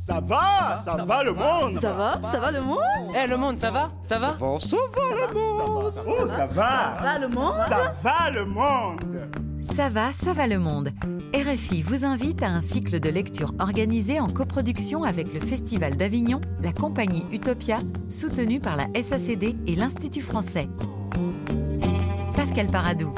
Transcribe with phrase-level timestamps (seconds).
[0.00, 1.74] Ça va Ça va le monde.
[1.78, 2.78] Ça va Ça va le monde?
[3.14, 3.90] Eh le monde, ça va?
[4.02, 4.28] Ça va?
[4.58, 5.92] Ça va le monde.
[6.06, 6.96] Oh, ça va.
[6.98, 7.54] Ça va le monde?
[7.68, 9.00] Ça va le monde.
[9.62, 10.90] Ça va, ça va le monde.
[11.34, 16.40] RFI vous invite à un cycle de lecture organisé en coproduction avec le Festival d'Avignon,
[16.62, 17.76] la compagnie Utopia,
[18.08, 20.68] soutenue par la SACD et l'Institut français.
[22.34, 23.12] Pascal Paradou.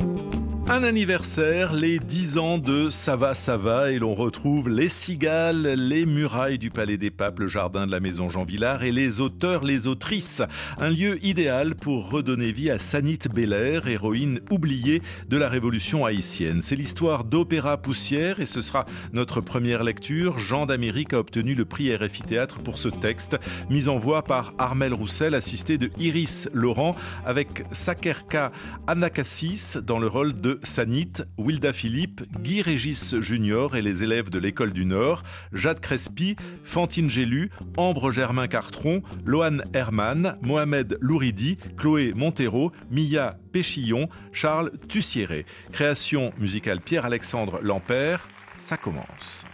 [0.68, 5.74] Un anniversaire, les 10 ans de Ça va, ça va, et l'on retrouve les cigales,
[5.76, 9.20] les murailles du Palais des Papes, le jardin de la Maison Jean Villard et les
[9.20, 10.40] auteurs, les autrices.
[10.78, 16.62] Un lieu idéal pour redonner vie à Sanit Belair, héroïne oubliée de la Révolution haïtienne.
[16.62, 20.38] C'est l'histoire d'Opéra Poussière et ce sera notre première lecture.
[20.38, 23.36] Jean d'Amérique a obtenu le prix RFI Théâtre pour ce texte,
[23.68, 26.94] mis en voix par Armel Roussel, assisté de Iris Laurent,
[27.26, 28.52] avec Sakerka
[28.86, 34.38] Anakassis dans le rôle de Sanit, Wilda Philippe, Guy Régis Junior et les élèves de
[34.38, 35.22] l'École du Nord,
[35.52, 44.08] Jade Crespi, Fantine Gélu, Ambre Germain Cartron, Loane Herman, Mohamed Louridi, Chloé Montero, Mia Péchillon,
[44.32, 45.46] Charles Tussiéré.
[45.72, 49.44] Création musicale Pierre-Alexandre Lampère, ça commence.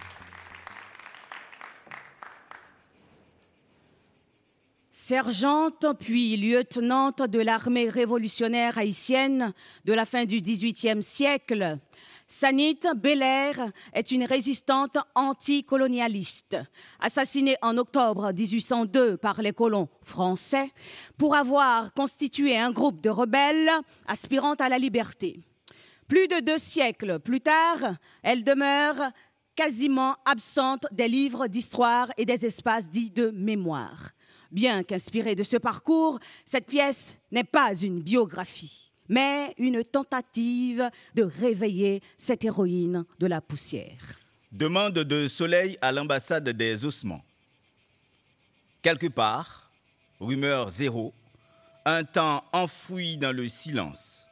[5.09, 9.55] Sergente puis lieutenante de l'armée révolutionnaire haïtienne
[9.87, 11.79] de la fin du XVIIIe siècle,
[12.27, 16.59] Sanit Belair est une résistante anticolonialiste,
[17.01, 20.71] assassinée en octobre 1802 par les colons français
[21.17, 23.71] pour avoir constitué un groupe de rebelles
[24.07, 25.41] aspirant à la liberté.
[26.07, 29.11] Plus de deux siècles plus tard, elle demeure
[29.57, 34.11] quasiment absente des livres d'histoire et des espaces dits de mémoire.
[34.51, 41.23] Bien qu'inspirée de ce parcours, cette pièce n'est pas une biographie, mais une tentative de
[41.23, 44.19] réveiller cette héroïne de la poussière.
[44.53, 47.23] Demande de soleil à l'ambassade des ossements.
[48.83, 49.69] Quelque part,
[50.21, 51.13] rumeur zéro,
[51.85, 54.25] un temps enfoui dans le silence.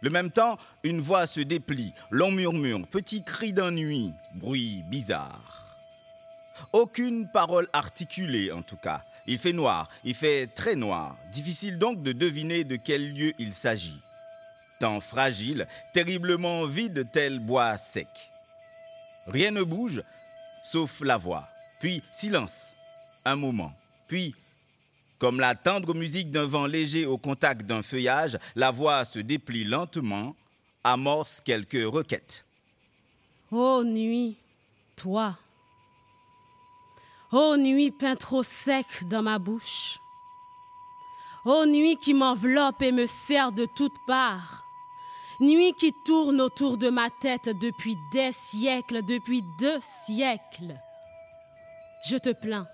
[0.00, 5.58] Le même temps, une voix se déplie, long murmure, petit cri d'ennui, bruit bizarre.
[6.72, 9.02] Aucune parole articulée en tout cas.
[9.30, 11.14] Il fait noir, il fait très noir.
[11.32, 14.00] Difficile donc de deviner de quel lieu il s'agit.
[14.80, 18.08] Temps fragile, terriblement vide tel bois sec.
[19.26, 20.02] Rien ne bouge,
[20.64, 21.46] sauf la voix.
[21.78, 22.74] Puis silence,
[23.26, 23.70] un moment.
[24.08, 24.34] Puis,
[25.18, 29.64] comme la tendre musique d'un vent léger au contact d'un feuillage, la voix se déplie
[29.64, 30.34] lentement,
[30.84, 32.44] amorce quelques requêtes.
[33.50, 34.36] Ô nuit,
[34.96, 35.36] toi,
[37.30, 39.98] Ô nuit peint trop sec dans ma bouche.
[41.44, 44.64] Ô nuit qui m'enveloppe et me serre de toutes parts.
[45.38, 50.74] Nuit qui tourne autour de ma tête depuis des siècles, depuis deux siècles.
[52.06, 52.66] Je te plains.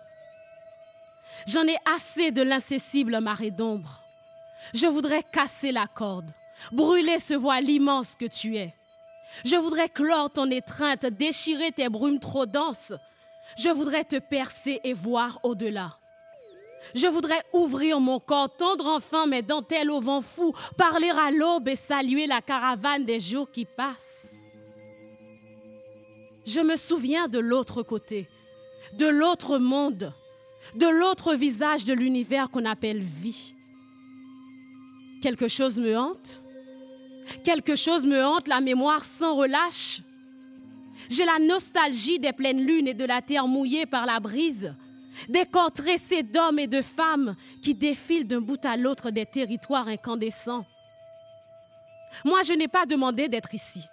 [1.49, 4.05] J'en ai assez de l'incessible marée d'ombre.
[4.73, 6.31] Je voudrais casser la corde,
[6.71, 8.73] brûler ce voile immense que tu es.
[9.45, 12.93] Je voudrais clore ton étreinte, déchirer tes brumes trop denses,
[13.57, 15.99] je voudrais te percer et voir au-delà.
[16.95, 21.69] Je voudrais ouvrir mon corps, tendre enfin mes dentelles au vent fou, parler à l'aube
[21.69, 24.33] et saluer la caravane des jours qui passent.
[26.47, 28.29] Je me souviens de l'autre côté,
[28.93, 30.13] de l'autre monde,
[30.75, 33.55] de l'autre visage de l'univers qu'on appelle vie.
[35.23, 36.39] Quelque chose me hante,
[37.45, 40.03] quelque chose me hante, la mémoire sans relâche.
[41.15, 44.75] J'ai la nostalgie des pleines lunes et de la terre mouillée par la brise,
[45.29, 49.87] des corps tressés d'hommes et de femmes qui défilent d'un bout à l'autre des territoires
[49.87, 50.67] incandescents.
[52.25, 53.85] Moi, je n'ai pas demandé d'être ici.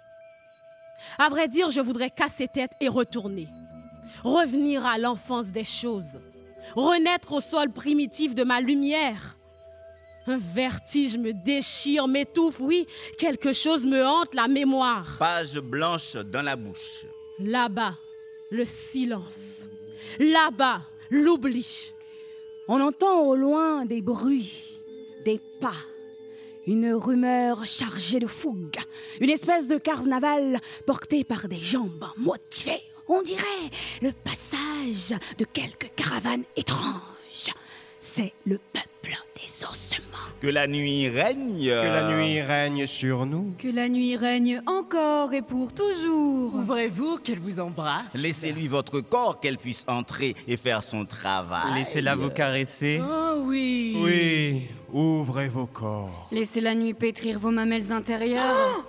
[1.16, 3.46] À vrai dire, je voudrais casser tête et retourner.
[4.24, 6.18] Revenir à l'enfance des choses.
[6.74, 9.36] Renaître au sol primitif de ma lumière.
[10.26, 12.86] Un vertige me déchire, m'étouffe, oui,
[13.18, 15.16] quelque chose me hante la mémoire.
[15.18, 17.04] Page blanche dans la bouche.
[17.40, 17.94] Là-bas,
[18.50, 19.68] le silence.
[20.18, 21.92] Là-bas, l'oubli.
[22.68, 24.78] On entend au loin des bruits,
[25.24, 25.74] des pas,
[26.66, 28.78] une rumeur chargée de fougue,
[29.20, 32.82] une espèce de carnaval porté par des jambes motivées.
[33.08, 33.42] On dirait
[34.00, 37.52] le passage de quelques caravanes étranges.
[38.00, 40.11] C'est le peuple des ossements.
[40.42, 41.68] Que la nuit règne.
[41.68, 43.54] Que la nuit règne sur nous.
[43.60, 46.52] Que la nuit règne encore et pour toujours.
[46.56, 48.06] Ouvrez-vous, qu'elle vous embrasse.
[48.12, 51.74] Laissez-lui votre corps qu'elle puisse entrer et faire son travail.
[51.76, 53.00] Laissez-la vous caresser.
[53.00, 54.62] Oh oui Oui,
[54.92, 56.26] ouvrez vos corps.
[56.32, 58.84] Laissez la nuit pétrir vos mamelles intérieures.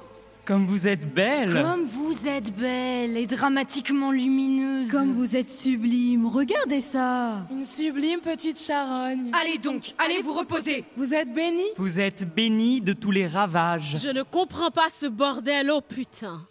[0.46, 4.92] Comme vous êtes belle Comme vous êtes belle et dramatiquement lumineuse.
[4.92, 7.46] Comme vous êtes sublime, regardez ça.
[7.50, 9.32] Une sublime petite charogne.
[9.42, 10.84] Allez donc, allez vous reposer.
[10.98, 11.70] Vous êtes bénie?
[11.78, 13.96] Vous êtes bénie de tous les ravages.
[14.02, 16.42] Je ne comprends pas ce bordel, oh putain.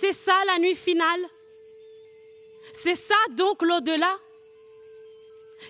[0.00, 1.20] C'est ça la nuit finale?
[2.72, 4.12] C'est ça donc l'au-delà?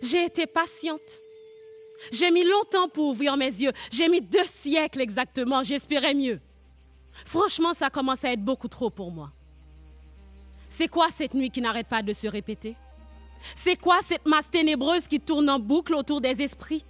[0.03, 1.19] J'ai été patiente.
[2.13, 3.73] J'ai mis longtemps pour ouvrir mes yeux.
[3.91, 5.63] J'ai mis deux siècles exactement.
[5.63, 6.41] J'espérais mieux.
[7.25, 9.31] Franchement, ça commence à être beaucoup trop pour moi.
[10.69, 12.75] C'est quoi cette nuit qui n'arrête pas de se répéter?
[13.55, 16.85] C'est quoi cette masse ténébreuse qui tourne en boucle autour des esprits?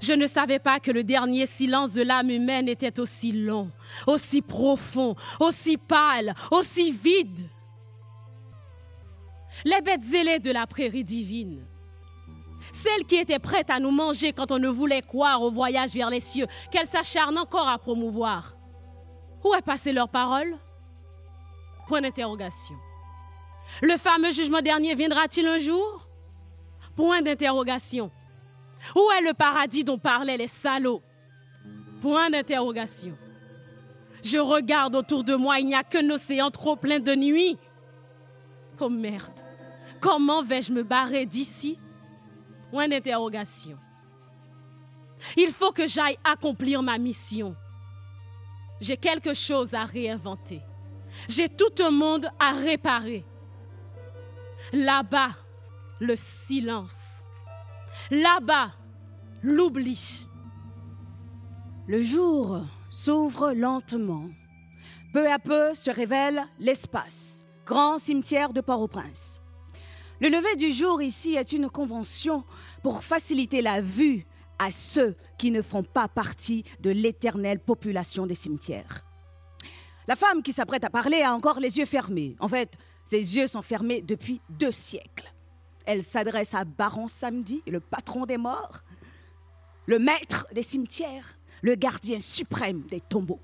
[0.00, 3.70] Je ne savais pas que le dernier silence de l'âme humaine était aussi long,
[4.06, 7.48] aussi profond, aussi pâle, aussi vide.
[9.64, 11.60] Les bêtes zélées de la prairie divine
[12.82, 16.10] celles qui étaient prêtes à nous manger quand on ne voulait croire au voyage vers
[16.10, 18.54] les cieux, qu'elles s'acharnent encore à promouvoir.
[19.44, 20.54] Où est passée leur parole?
[21.88, 22.74] Point d'interrogation.
[23.82, 26.06] Le fameux jugement dernier viendra-t-il un jour?
[26.96, 28.10] Point d'interrogation.
[28.94, 31.02] Où est le paradis dont parlaient les salauds?
[32.02, 33.16] Point d'interrogation.
[34.22, 37.56] Je regarde autour de moi, il n'y a qu'un océan trop plein de nuit.
[38.78, 39.32] Oh merde,
[40.00, 41.78] comment vais-je me barrer d'ici?
[42.70, 43.76] Point d'interrogation.
[45.36, 47.54] Il faut que j'aille accomplir ma mission.
[48.80, 50.60] J'ai quelque chose à réinventer.
[51.28, 53.24] J'ai tout un monde à réparer.
[54.72, 55.30] Là-bas,
[55.98, 57.24] le silence.
[58.10, 58.72] Là-bas,
[59.42, 60.26] l'oubli.
[61.86, 64.26] Le jour s'ouvre lentement.
[65.12, 67.44] Peu à peu se révèle l'espace.
[67.66, 69.39] Grand cimetière de Port-au-Prince.
[70.20, 72.44] Le lever du jour ici est une convention
[72.82, 74.26] pour faciliter la vue
[74.58, 79.06] à ceux qui ne font pas partie de l'éternelle population des cimetières.
[80.06, 82.36] La femme qui s'apprête à parler a encore les yeux fermés.
[82.38, 82.76] En fait,
[83.06, 85.32] ses yeux sont fermés depuis deux siècles.
[85.86, 88.82] Elle s'adresse à Baron Samedi, le patron des morts,
[89.86, 93.40] le maître des cimetières, le gardien suprême des tombeaux.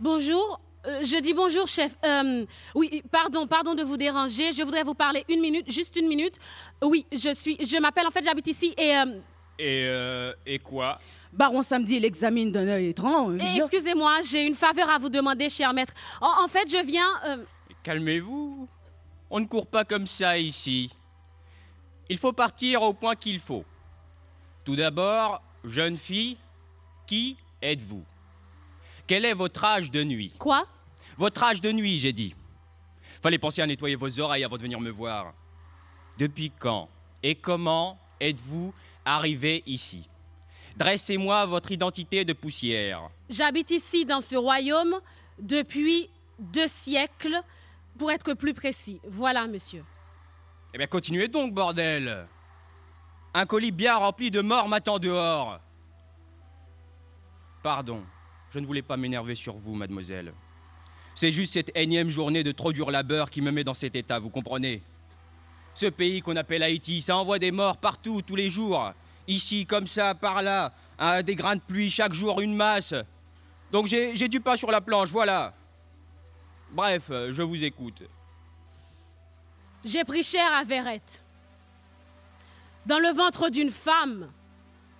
[0.00, 1.92] Bonjour, euh, je dis bonjour, chef.
[2.04, 2.44] Euh,
[2.74, 4.52] oui, pardon, pardon de vous déranger.
[4.52, 6.36] Je voudrais vous parler une minute, juste une minute.
[6.82, 8.96] Oui, je suis, je m'appelle, en fait, j'habite ici et.
[8.96, 9.04] Euh,
[9.58, 10.98] et, euh, et quoi?
[11.32, 13.38] Baron Samedi l'examine d'un œil étrange.
[13.56, 15.92] Excusez-moi, j'ai une faveur à vous demander, cher maître.
[16.20, 17.06] En, en fait, je viens.
[17.26, 17.44] euh,
[17.82, 18.66] Calmez-vous.
[19.30, 20.90] On ne court pas comme ça ici.
[22.08, 23.64] Il faut partir au point qu'il faut.
[24.64, 26.36] Tout d'abord, jeune fille,
[27.06, 28.02] qui êtes-vous?
[29.10, 30.64] Quel est votre âge de nuit Quoi
[31.18, 32.32] Votre âge de nuit, j'ai dit.
[33.20, 35.34] Fallait penser à nettoyer vos oreilles avant de venir me voir.
[36.16, 36.88] Depuis quand
[37.20, 38.72] et comment êtes-vous
[39.04, 40.08] arrivé ici?
[40.76, 43.10] Dressez-moi votre identité de poussière.
[43.28, 45.00] J'habite ici, dans ce royaume,
[45.40, 46.08] depuis
[46.38, 47.42] deux siècles,
[47.98, 49.00] pour être plus précis.
[49.08, 49.82] Voilà, monsieur.
[50.72, 52.28] Eh bien, continuez donc, bordel
[53.34, 55.58] Un colis bien rempli de morts m'attend dehors.
[57.64, 58.04] Pardon,
[58.52, 60.32] je ne voulais pas m'énerver sur vous, mademoiselle.
[61.14, 64.18] C'est juste cette énième journée de trop dur labeur qui me met dans cet état,
[64.18, 64.82] vous comprenez?
[65.74, 68.92] Ce pays qu'on appelle Haïti, ça envoie des morts partout, tous les jours.
[69.28, 70.72] Ici, comme ça, par là,
[71.22, 72.94] des grains de pluie, chaque jour une masse.
[73.70, 75.54] Donc j'ai du pain sur la planche, voilà.
[76.72, 78.02] Bref, je vous écoute.
[79.84, 81.22] J'ai pris cher à Verrette.
[82.86, 84.28] Dans le ventre d'une femme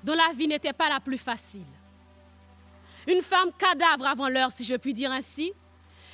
[0.04, 1.62] dont la vie n'était pas la plus facile.
[3.06, 5.52] Une femme cadavre avant l'heure, si je puis dire ainsi,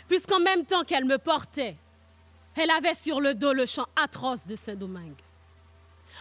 [0.09, 1.77] puisqu'en même temps qu'elle me portait,
[2.57, 5.21] elle avait sur le dos le chant atroce de Saint-Domingue.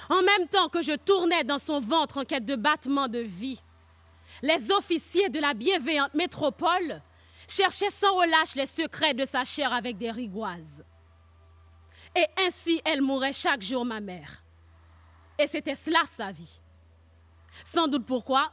[0.10, 3.62] En même temps que je tournais dans son ventre en quête de battement de vie,
[4.42, 7.02] les officiers de la bienveillante métropole
[7.48, 10.84] cherchaient sans relâche les secrets de sa chair avec des rigoises.
[12.16, 14.44] Et ainsi elle mourait chaque jour, ma mère.
[15.38, 16.60] Et c'était cela sa vie.
[17.64, 18.52] Sans doute pourquoi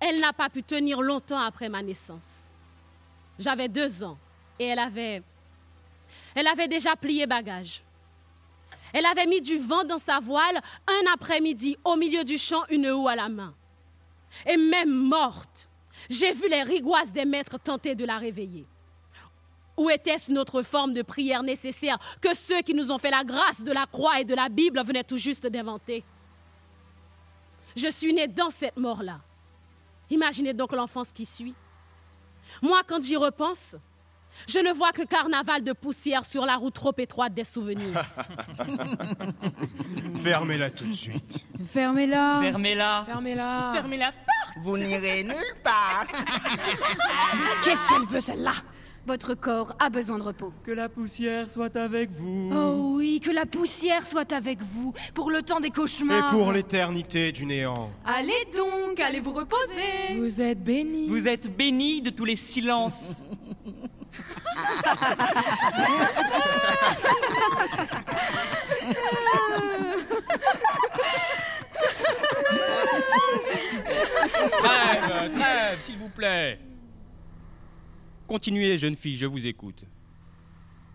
[0.00, 2.50] elle n'a pas pu tenir longtemps après ma naissance.
[3.38, 4.18] J'avais deux ans
[4.58, 5.22] et elle avait.
[6.34, 7.82] Elle avait déjà plié bagage.
[8.92, 12.88] Elle avait mis du vent dans sa voile un après-midi au milieu du champ, une
[12.88, 13.54] houe à la main.
[14.46, 15.68] Et même morte,
[16.08, 18.66] j'ai vu les rigoises des maîtres tenter de la réveiller.
[19.76, 23.60] Où était-ce notre forme de prière nécessaire que ceux qui nous ont fait la grâce
[23.60, 26.02] de la croix et de la Bible venaient tout juste d'inventer?
[27.76, 29.20] Je suis née dans cette mort-là.
[30.10, 31.54] Imaginez donc l'enfance qui suit.
[32.62, 33.76] Moi, quand j'y repense,
[34.46, 38.04] je ne vois que carnaval de poussière sur la route trop étroite des souvenirs.
[40.22, 41.44] Fermez-la tout de suite.
[41.66, 42.40] Fermez-la.
[42.42, 43.02] Fermez-la.
[43.06, 43.70] Fermez-la.
[43.74, 46.06] Fermez la porte vous n'irez nulle part.
[47.62, 48.54] Qu'est-ce qu'elle veut, celle-là?
[49.08, 50.52] Votre corps a besoin de repos.
[50.64, 52.52] Que la poussière soit avec vous.
[52.54, 56.30] Oh oui, que la poussière soit avec vous pour le temps des Et cauchemars.
[56.30, 57.88] pour l'éternité du néant.
[58.04, 60.14] Allez donc, allez vous reposer.
[60.18, 61.08] Vous êtes béni.
[61.08, 63.22] Vous êtes béni de tous les silences.
[74.62, 76.58] Trêve, trêve, s'il vous plaît.
[78.28, 79.84] Continuez, jeune fille, je vous écoute.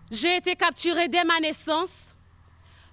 [0.08, 2.14] J'ai été capturée dès ma naissance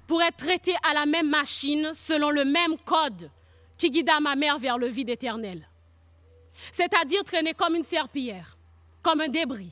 [0.08, 3.30] pour être traitée à la même machine selon le même code
[3.78, 5.68] qui guida ma mère vers le vide éternel.
[6.72, 8.58] C'est-à-dire traînée comme une serpillière,
[9.04, 9.70] comme un débris,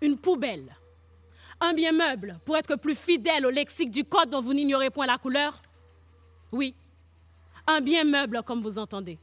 [0.00, 0.74] une poubelle,
[1.60, 5.06] un bien meuble pour être plus fidèle au lexique du code dont vous n'ignorez point
[5.06, 5.62] la couleur.
[6.50, 6.74] Oui,
[7.68, 9.18] un bien meuble comme vous entendez.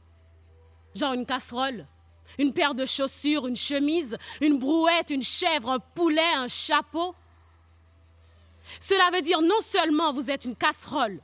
[0.94, 1.84] Genre une casserole,
[2.36, 7.14] une paire de chaussures, une chemise, une brouette, une chèvre, un poulet, un chapeau.
[8.80, 11.20] Cela veut dire non seulement vous êtes une casserole,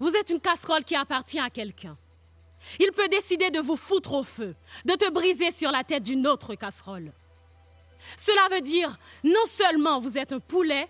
[0.00, 1.96] vous êtes une casserole qui appartient à quelqu'un.
[2.78, 6.26] Il peut décider de vous foutre au feu, de te briser sur la tête d'une
[6.26, 7.12] autre casserole.
[8.16, 10.88] Cela veut dire non seulement vous êtes un poulet,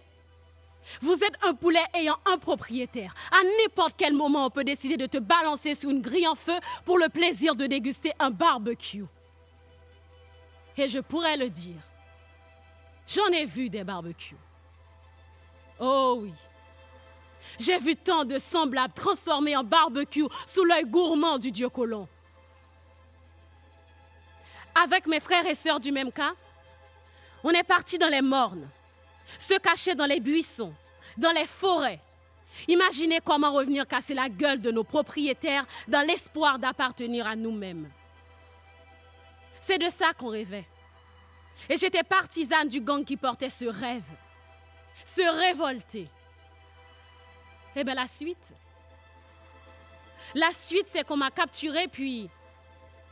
[1.01, 3.15] vous êtes un poulet ayant un propriétaire.
[3.31, 6.59] À n'importe quel moment, on peut décider de te balancer sur une grille en feu
[6.85, 9.05] pour le plaisir de déguster un barbecue.
[10.77, 11.77] Et je pourrais le dire.
[13.07, 14.37] J'en ai vu des barbecues.
[15.79, 16.33] Oh oui.
[17.59, 22.09] J'ai vu tant de semblables transformés en barbecue sous l'œil gourmand du dieu colon.
[24.75, 26.33] Avec mes frères et sœurs du même cas,
[27.43, 28.69] on est parti dans les mornes,
[29.39, 30.75] se cacher dans les buissons,
[31.17, 32.01] dans les forêts.
[32.69, 37.89] Imaginez comment revenir casser la gueule de nos propriétaires dans l'espoir d'appartenir à nous-mêmes.
[39.61, 40.67] C'est de ça qu'on rêvait.
[41.69, 44.03] Et j'étais partisane du gang qui portait ce rêve,
[45.05, 46.09] se révolter.
[47.77, 48.55] Eh bien, la suite
[50.35, 52.29] La suite, c'est qu'on m'a capturé puis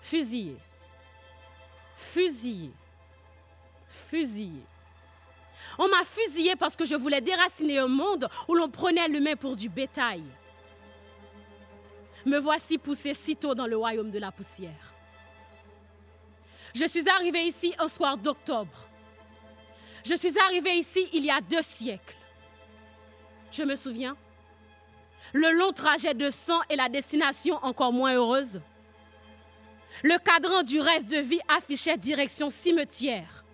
[0.00, 0.56] fusillé.
[1.96, 2.70] Fusillé.
[4.08, 4.62] Fusillé.
[5.78, 9.54] On m'a fusillé parce que je voulais déraciner un monde où l'on prenait l'humain pour
[9.54, 10.24] du bétail.
[12.26, 14.94] Me voici poussé si tôt dans le royaume de la poussière.
[16.74, 18.88] Je suis arrivée ici un soir d'octobre.
[20.04, 22.16] Je suis arrivée ici il y a deux siècles.
[23.52, 24.16] Je me souviens.
[25.32, 28.60] Le long trajet de sang et la destination encore moins heureuse.
[30.02, 33.44] Le cadran du rêve de vie affichait direction cimetière.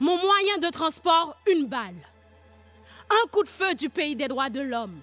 [0.00, 1.94] Mon moyen de transport, une balle.
[3.10, 5.00] Un coup de feu du pays des droits de l'homme.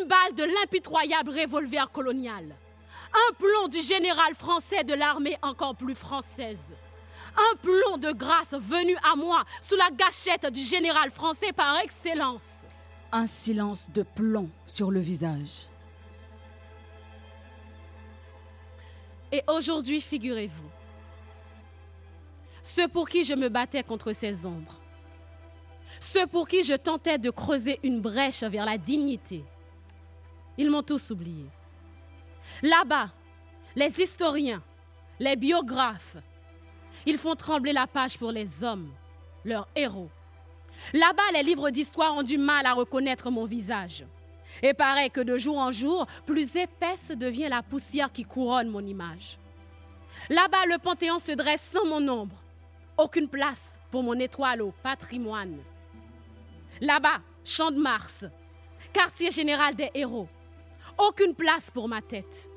[0.00, 2.54] Une balle de l'impitoyable revolver colonial.
[3.12, 6.58] Un plomb du général français de l'armée encore plus française.
[7.36, 12.64] Un plomb de grâce venu à moi sous la gâchette du général français par excellence.
[13.12, 15.68] Un silence de plomb sur le visage.
[19.30, 20.70] Et aujourd'hui, figurez-vous,
[22.64, 24.80] ceux pour qui je me battais contre ces ombres,
[26.00, 29.44] ceux pour qui je tentais de creuser une brèche vers la dignité,
[30.56, 31.44] ils m'ont tous oublié.
[32.62, 33.10] Là-bas,
[33.76, 34.62] les historiens,
[35.20, 36.16] les biographes,
[37.04, 38.90] ils font trembler la page pour les hommes,
[39.44, 40.10] leurs héros.
[40.94, 44.06] Là-bas, les livres d'histoire ont du mal à reconnaître mon visage.
[44.62, 48.84] Et pareil que de jour en jour, plus épaisse devient la poussière qui couronne mon
[48.86, 49.38] image.
[50.30, 52.43] Là-bas, le Panthéon se dresse sans mon ombre.
[52.96, 55.58] Aucune place pour mon étoile au patrimoine.
[56.80, 58.24] Là-bas, Champ de Mars,
[58.92, 60.28] quartier général des héros.
[60.98, 62.48] Aucune place pour ma tête.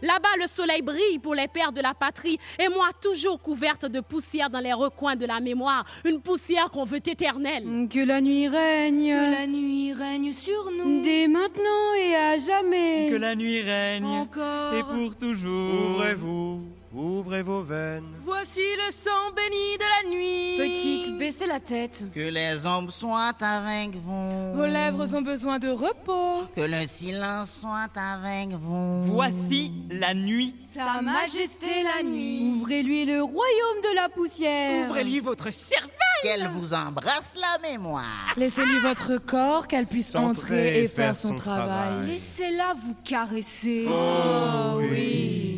[0.00, 4.00] Là-bas, le soleil brille pour les pères de la patrie et moi toujours couverte de
[4.00, 7.88] poussière dans les recoins de la mémoire, une poussière qu'on veut éternelle.
[7.90, 9.10] Que la nuit règne.
[9.12, 11.02] Que la nuit règne sur nous.
[11.02, 13.08] Dès maintenant et à jamais.
[13.10, 14.04] Que la nuit règne.
[14.04, 14.74] Encore.
[14.74, 15.90] Et pour toujours.
[15.90, 16.62] Ouvrez-vous,
[16.94, 18.08] ouvrez vos veines.
[18.24, 20.56] Voici le sang béni de la nuit.
[20.58, 22.04] Petite, baissez la tête.
[22.14, 24.54] Que les ombres soient avec vous.
[24.54, 26.44] Vos lèvres ont besoin de repos.
[26.54, 29.04] Que le silence soit avec vous.
[29.06, 30.54] Voici la nuit.
[30.62, 32.54] Sa Majesté la nuit.
[32.56, 34.88] Ouvrez-lui le royaume de la poussière.
[34.88, 35.90] Ouvrez-lui votre cervelle.
[36.22, 38.32] Qu'elle vous embrasse la mémoire.
[38.36, 42.06] Laissez-lui votre corps, qu'elle puisse entrer et faire son travail.
[42.06, 43.86] Laissez-la vous caresser.
[43.88, 45.51] Oh oui.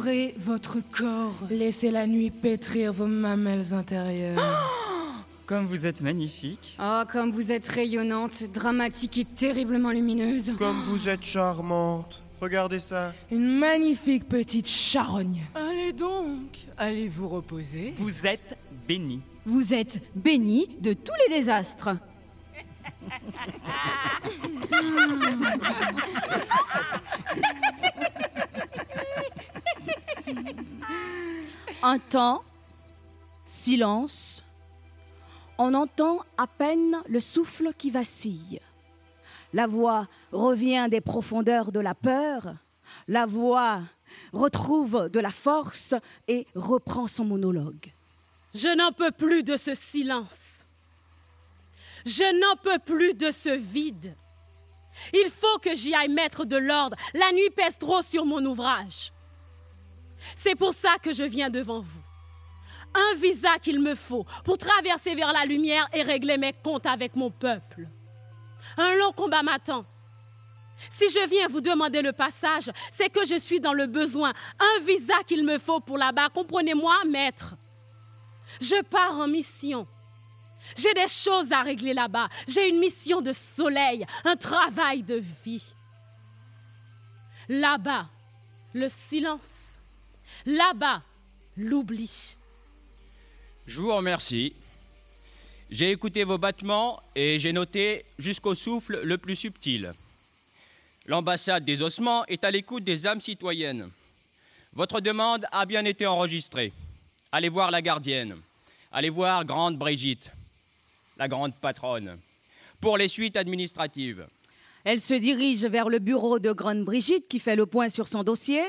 [0.00, 1.34] Ouvrez votre corps.
[1.50, 4.38] Laissez la nuit pétrir vos mamelles intérieures.
[5.46, 6.78] Comme vous êtes magnifique.
[6.82, 10.54] Oh, comme vous êtes rayonnante, dramatique et terriblement lumineuse.
[10.56, 12.18] Comme vous êtes charmante.
[12.40, 13.12] Regardez ça.
[13.30, 15.42] Une magnifique petite charogne.
[15.54, 17.92] Allez donc, allez vous reposer.
[17.98, 18.56] Vous êtes
[18.88, 19.20] bénie.
[19.44, 21.90] Vous êtes bénie de tous les désastres.
[31.82, 32.42] Un temps,
[33.46, 34.44] silence.
[35.58, 38.60] On entend à peine le souffle qui vacille.
[39.52, 42.54] La voix revient des profondeurs de la peur.
[43.08, 43.80] La voix
[44.32, 45.94] retrouve de la force
[46.28, 47.90] et reprend son monologue.
[48.54, 50.64] Je n'en peux plus de ce silence.
[52.06, 54.14] Je n'en peux plus de ce vide.
[55.12, 56.96] Il faut que j'y aille mettre de l'ordre.
[57.14, 59.12] La nuit pèse trop sur mon ouvrage.
[60.36, 62.02] C'est pour ça que je viens devant vous.
[62.94, 67.14] Un visa qu'il me faut pour traverser vers la lumière et régler mes comptes avec
[67.14, 67.86] mon peuple.
[68.76, 69.84] Un long combat m'attend.
[70.90, 74.32] Si je viens vous demander le passage, c'est que je suis dans le besoin.
[74.58, 76.30] Un visa qu'il me faut pour là-bas.
[76.30, 77.54] Comprenez-moi, maître.
[78.60, 79.86] Je pars en mission.
[80.76, 82.28] J'ai des choses à régler là-bas.
[82.48, 85.62] J'ai une mission de soleil, un travail de vie.
[87.48, 88.06] Là-bas,
[88.74, 89.69] le silence.
[90.46, 91.02] Là-bas,
[91.56, 92.34] l'oubli.
[93.66, 94.52] Je vous remercie.
[95.70, 99.92] J'ai écouté vos battements et j'ai noté jusqu'au souffle le plus subtil.
[101.06, 103.88] L'ambassade des ossements est à l'écoute des âmes citoyennes.
[104.74, 106.72] Votre demande a bien été enregistrée.
[107.32, 108.36] Allez voir la gardienne.
[108.92, 110.30] Allez voir Grande Brigitte,
[111.16, 112.10] la grande patronne,
[112.80, 114.26] pour les suites administratives.
[114.82, 118.24] Elle se dirige vers le bureau de Grande Brigitte qui fait le point sur son
[118.24, 118.62] dossier.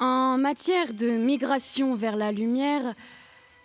[0.00, 2.94] En matière de migration vers la lumière,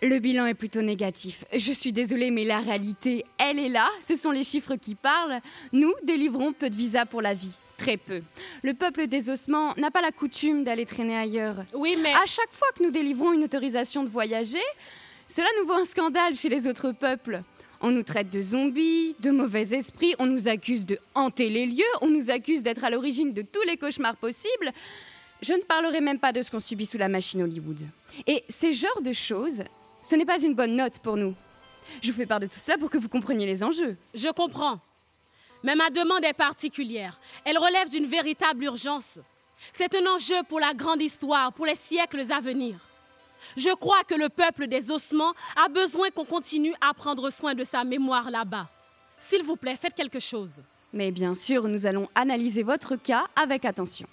[0.02, 1.46] le bilan est plutôt négatif.
[1.56, 3.90] Je suis désolée, mais la réalité, elle est là.
[4.02, 5.40] Ce sont les chiffres qui parlent.
[5.72, 7.54] Nous délivrons peu de visas pour la vie.
[7.78, 8.22] Très peu.
[8.64, 11.56] Le peuple des ossements n'a pas la coutume d'aller traîner ailleurs.
[11.74, 12.12] Oui, mais.
[12.12, 14.64] À chaque fois que nous délivrons une autorisation de voyager,
[15.30, 17.40] cela nous vaut un scandale chez les autres peuples.
[17.80, 21.84] On nous traite de zombies, de mauvais esprits, on nous accuse de hanter les lieux,
[22.02, 24.72] on nous accuse d'être à l'origine de tous les cauchemars possibles.
[25.46, 27.78] Je ne parlerai même pas de ce qu'on subit sous la machine Hollywood.
[28.26, 29.62] Et ces genres de choses,
[30.04, 31.36] ce n'est pas une bonne note pour nous.
[32.02, 33.96] Je vous fais part de tout cela pour que vous compreniez les enjeux.
[34.16, 34.80] Je comprends.
[35.62, 37.20] Mais ma demande est particulière.
[37.44, 39.20] Elle relève d'une véritable urgence.
[39.72, 42.80] C'est un enjeu pour la grande histoire, pour les siècles à venir.
[43.56, 47.64] Je crois que le peuple des ossements a besoin qu'on continue à prendre soin de
[47.64, 48.68] sa mémoire là-bas.
[49.20, 50.64] S'il vous plaît, faites quelque chose.
[50.92, 54.08] Mais bien sûr, nous allons analyser votre cas avec attention.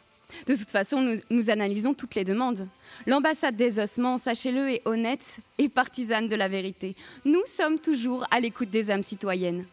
[0.47, 2.67] De toute façon, nous, nous analysons toutes les demandes.
[3.07, 6.95] L'ambassade des ossements, sachez-le, est honnête et partisane de la vérité.
[7.25, 9.65] Nous sommes toujours à l'écoute des âmes citoyennes.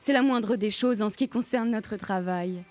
[0.00, 2.62] C'est la moindre des choses en ce qui concerne notre travail.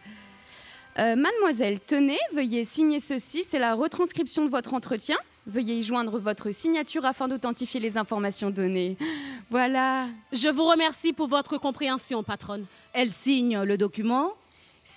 [0.98, 5.18] Euh, mademoiselle, tenez, veuillez signer ceci, c'est la retranscription de votre entretien.
[5.46, 8.96] Veuillez y joindre votre signature afin d'authentifier les informations données.
[9.50, 10.08] Voilà.
[10.32, 12.66] Je vous remercie pour votre compréhension, patronne.
[12.94, 14.32] Elle signe le document.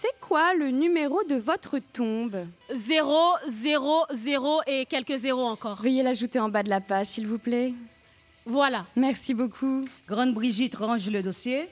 [0.00, 2.37] C'est quoi le numéro de votre tombe
[2.72, 5.82] 0, 0, 0 et quelques zéros encore.
[5.82, 7.72] Veuillez l'ajouter en bas de la page, s'il vous plaît.
[8.46, 8.84] Voilà.
[8.94, 9.88] Merci beaucoup.
[10.06, 11.64] Grande Brigitte range le dossier.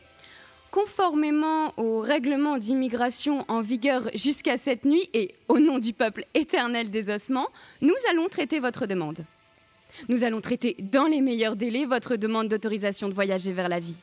[0.72, 6.90] Conformément au règlement d'immigration en vigueur jusqu'à cette nuit et au nom du peuple éternel
[6.90, 7.46] des ossements,
[7.80, 9.24] nous allons traiter votre demande.
[10.08, 13.94] Nous allons traiter dans les meilleurs délais votre demande d'autorisation de voyager vers la vie.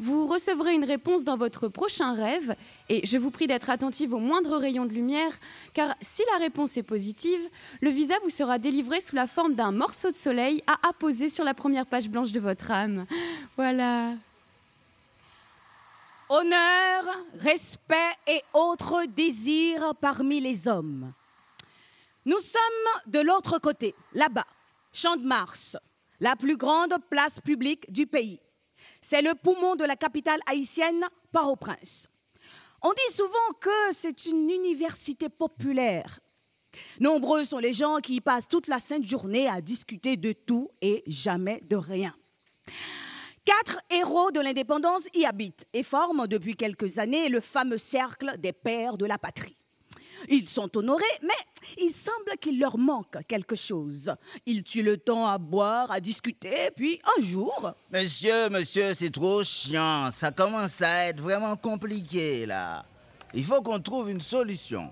[0.00, 2.56] Vous recevrez une réponse dans votre prochain rêve
[2.88, 5.32] et je vous prie d'être attentive au moindre rayon de lumière
[5.74, 7.40] car si la réponse est positive,
[7.80, 11.44] le visa vous sera délivré sous la forme d'un morceau de soleil à apposer sur
[11.44, 13.04] la première page blanche de votre âme.
[13.56, 14.10] Voilà.
[16.28, 17.04] Honneur,
[17.40, 21.12] respect et autres désirs parmi les hommes.
[22.24, 24.46] Nous sommes de l'autre côté, là-bas,
[24.92, 25.76] Champ de Mars,
[26.20, 28.38] la plus grande place publique du pays.
[29.02, 32.08] C'est le poumon de la capitale haïtienne, Port-au-Prince.
[32.82, 36.20] On dit souvent que c'est une université populaire.
[37.00, 40.70] Nombreux sont les gens qui y passent toute la sainte journée à discuter de tout
[40.80, 42.14] et jamais de rien.
[43.44, 48.52] Quatre héros de l'indépendance y habitent et forment depuis quelques années le fameux cercle des
[48.52, 49.56] pères de la patrie.
[50.28, 51.28] Ils sont honorés, mais
[51.78, 54.12] il semble qu'il leur manque quelque chose.
[54.46, 57.72] Ils tuent le temps à boire, à discuter, puis un jour...
[57.92, 60.10] Monsieur, monsieur, c'est trop chiant.
[60.10, 62.84] Ça commence à être vraiment compliqué, là.
[63.34, 64.90] Il faut qu'on trouve une solution.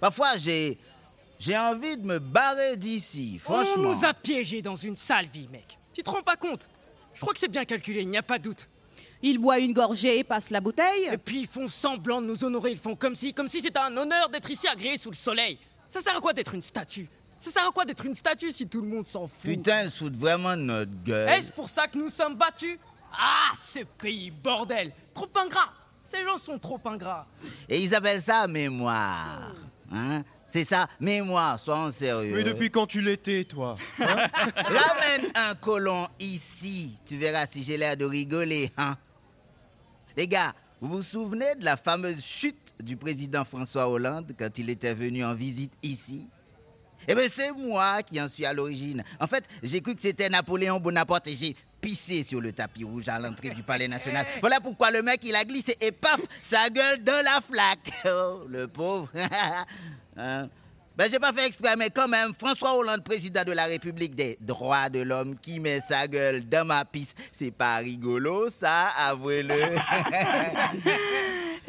[0.00, 0.78] Parfois, j'ai...
[1.40, 3.74] J'ai envie de me barrer d'ici, franchement.
[3.76, 5.64] On nous a piégés dans une sale vie, mec.
[5.94, 6.68] Tu te rends pas compte?
[7.14, 8.66] Je crois que c'est bien calculé, il n'y a pas de doute.
[9.22, 11.08] Il boit une gorgée et passe la bouteille.
[11.12, 13.78] Et puis ils font semblant de nous honorer, ils font comme si, comme si c'était
[13.78, 15.58] un honneur d'être ici agréé sous le soleil.
[15.90, 17.08] Ça sert à quoi d'être une statue?
[17.40, 19.42] Ça sert à quoi d'être une statue si tout le monde s'en fout?
[19.42, 21.28] Putain, ils foutent vraiment notre gueule.
[21.30, 22.78] Est-ce pour ça que nous sommes battus?
[23.12, 25.72] Ah, ce pays, bordel Trop ingrat
[26.04, 27.26] Ces gens sont trop ingrats.
[27.68, 29.52] Et ils appellent ça mémoire.
[29.92, 30.22] Hein?
[30.48, 32.34] C'est ça, mémoire, sois en sérieux.
[32.34, 34.04] Mais depuis quand tu l'étais, toi hein?
[34.56, 38.96] Ramène un colon ici, tu verras si j'ai l'air de rigoler, hein?
[40.18, 44.68] Les gars, vous vous souvenez de la fameuse chute du président François Hollande quand il
[44.68, 46.26] était venu en visite ici?
[47.06, 49.04] Eh bien, c'est moi qui en suis à l'origine.
[49.20, 53.08] En fait, j'ai cru que c'était Napoléon Bonaparte et j'ai pissé sur le tapis rouge
[53.08, 54.26] à l'entrée du palais national.
[54.40, 57.92] Voilà pourquoi le mec, il a glissé et paf, sa gueule de la flaque.
[58.04, 59.08] Oh, le pauvre.
[60.16, 60.48] Hein?
[60.98, 64.36] Ben, j'ai pas fait exprès, mais quand même, François Hollande, président de la République des
[64.40, 69.76] droits de l'homme, qui met sa gueule dans ma piste, c'est pas rigolo, ça, avouez-le.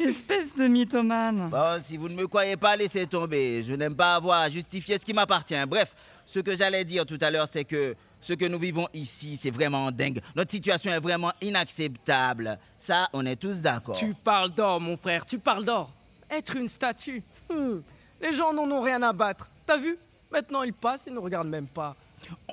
[0.00, 1.48] Espèce de mythomane.
[1.48, 3.62] Bon, si vous ne me croyez pas, laissez tomber.
[3.62, 5.54] Je n'aime pas avoir à justifier ce qui m'appartient.
[5.68, 5.92] Bref,
[6.26, 9.52] ce que j'allais dire tout à l'heure, c'est que ce que nous vivons ici, c'est
[9.52, 10.20] vraiment dingue.
[10.34, 12.58] Notre situation est vraiment inacceptable.
[12.80, 13.96] Ça, on est tous d'accord.
[13.96, 15.88] Tu parles d'or, mon frère, tu parles d'or.
[16.32, 17.22] Être une statue.
[17.48, 17.80] hum,
[18.20, 19.48] Les gens n'en ont rien à battre.
[19.66, 19.96] T'as vu?
[20.32, 21.94] Maintenant, ils passent, ils ne regardent même pas.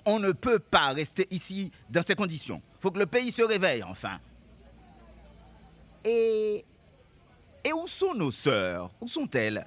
[0.06, 2.62] On ne peut pas rester ici dans ces conditions.
[2.82, 4.18] Faut que le pays se réveille, enfin.
[6.06, 6.64] Et.
[7.66, 8.90] Et où sont nos sœurs?
[9.02, 9.66] Où sont-elles?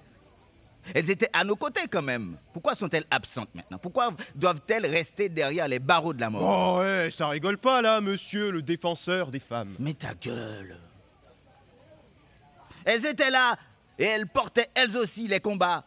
[0.94, 2.36] Elles étaient à nos côtés quand même.
[2.52, 3.78] Pourquoi sont-elles absentes maintenant?
[3.78, 6.42] Pourquoi doivent-elles rester derrière les barreaux de la mort?
[6.42, 9.74] Oh ouais, ça rigole pas là, monsieur le défenseur des femmes.
[9.78, 10.76] Mais ta gueule
[12.84, 13.56] Elles étaient là
[13.98, 15.84] et elles portaient elles aussi les combats.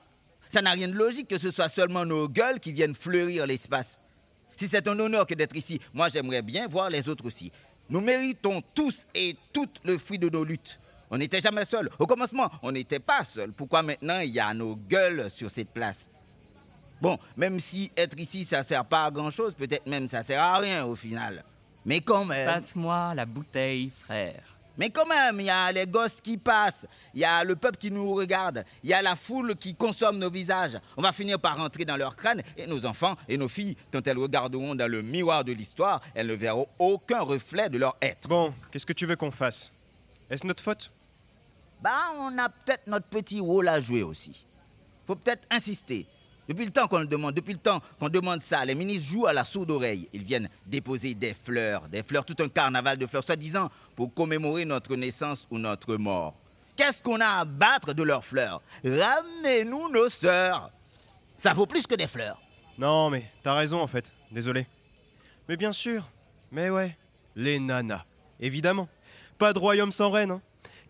[0.53, 3.97] Ça n'a rien de logique que ce soit seulement nos gueules qui viennent fleurir l'espace.
[4.55, 7.51] Si c'est un honneur que d'être ici, moi j'aimerais bien voir les autres aussi.
[7.89, 10.77] Nous méritons tous et toutes le fruit de nos luttes.
[11.09, 11.89] On n'était jamais seuls.
[11.97, 13.51] Au commencement, on n'était pas seuls.
[13.51, 16.05] Pourquoi maintenant il y a nos gueules sur cette place?
[17.01, 20.59] Bon, même si être ici, ça sert pas à grand-chose, peut-être même ça sert à
[20.59, 21.43] rien au final.
[21.83, 22.45] Mais quand même...
[22.45, 24.41] Passe-moi la bouteille, frère.
[24.77, 27.77] Mais quand même, il y a les gosses qui passent, il y a le peuple
[27.77, 30.79] qui nous regarde, il y a la foule qui consomme nos visages.
[30.97, 34.05] On va finir par rentrer dans leur crâne et nos enfants et nos filles, quand
[34.07, 38.27] elles regarderont dans le miroir de l'histoire, elles ne verront aucun reflet de leur être.
[38.27, 39.71] Bon, qu'est-ce que tu veux qu'on fasse?
[40.29, 40.89] Est-ce notre faute?
[41.81, 44.43] Bah, on a peut-être notre petit rôle à jouer aussi.
[45.05, 46.07] Faut peut-être insister.
[46.47, 49.27] Depuis le temps qu'on le demande, depuis le temps qu'on demande ça, les ministres jouent
[49.27, 50.07] à la sourde oreille.
[50.13, 54.65] Ils viennent déposer des fleurs, des fleurs, tout un carnaval de fleurs, soi-disant pour commémorer
[54.65, 56.33] notre naissance ou notre mort.
[56.75, 58.61] Qu'est-ce qu'on a à battre de leurs fleurs?
[58.83, 60.69] Ramenez-nous nos sœurs.
[61.37, 62.39] Ça vaut plus que des fleurs.
[62.77, 64.05] Non, mais t'as raison en fait.
[64.31, 64.65] Désolé.
[65.47, 66.03] Mais bien sûr.
[66.51, 66.95] Mais ouais.
[67.35, 68.03] Les nanas.
[68.39, 68.87] Évidemment.
[69.37, 70.31] Pas de royaume sans reine.
[70.31, 70.41] Hein.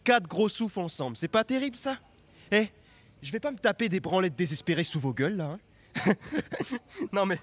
[0.03, 1.17] Quatre gros souffles ensemble.
[1.17, 1.97] C'est pas terrible ça?
[2.51, 2.67] Eh,
[3.23, 5.55] je vais pas me taper des branlettes désespérées sous vos gueules là.
[6.05, 6.13] hein.
[7.11, 7.39] non mais.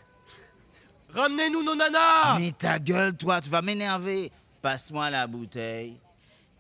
[1.13, 4.31] Ramenez-nous nos nanas Mais ta gueule, toi, tu vas m'énerver.
[4.63, 5.97] Passe-moi la bouteille.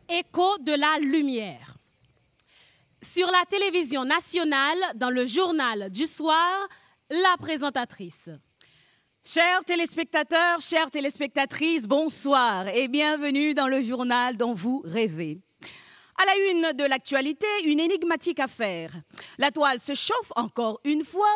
[0.08, 1.76] Écho de la lumière.
[3.02, 6.68] Sur la télévision nationale, dans le journal du soir,
[7.10, 8.28] la présentatrice.
[9.24, 15.40] Chers téléspectateurs, chères téléspectatrices, bonsoir et bienvenue dans le journal dont vous rêvez.
[16.20, 18.90] À la une de l'actualité, une énigmatique affaire.
[19.38, 21.32] La toile se chauffe encore une fois,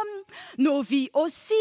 [0.59, 1.55] nos vies aussi.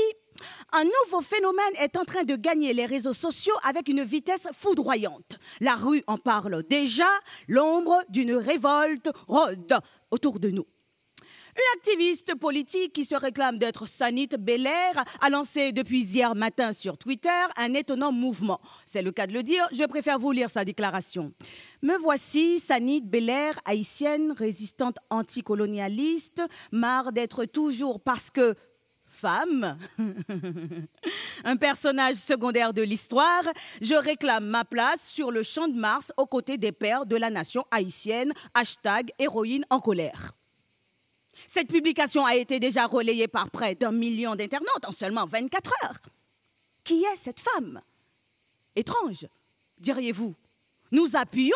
[0.74, 5.40] Un nouveau phénomène est en train de gagner les réseaux sociaux avec une vitesse foudroyante.
[5.62, 7.08] La rue en parle déjà,
[7.48, 9.78] l'ombre d'une révolte rôde
[10.12, 10.66] autour de nous.
[11.56, 16.98] Une activiste politique qui se réclame d'être Sanit Belair a lancé depuis hier matin sur
[16.98, 18.60] Twitter un étonnant mouvement.
[18.88, 21.32] C'est le cas de le dire, je préfère vous lire sa déclaration.
[21.84, 28.56] Me voici, Sanit Belair, haïtienne, résistante anticolonialiste, marre d'être toujours parce que
[29.24, 29.78] femme,
[31.44, 33.44] un personnage secondaire de l'histoire,
[33.80, 37.30] je réclame ma place sur le champ de Mars aux côtés des pères de la
[37.30, 40.34] nation haïtienne, hashtag héroïne en colère.
[41.54, 46.00] Cette publication a été déjà relayée par près d'un million d'internautes en seulement 24 heures.
[46.84, 47.80] Qui est cette femme?
[48.76, 49.28] Étrange,
[49.78, 50.34] diriez-vous.
[50.92, 51.54] Nous appuyons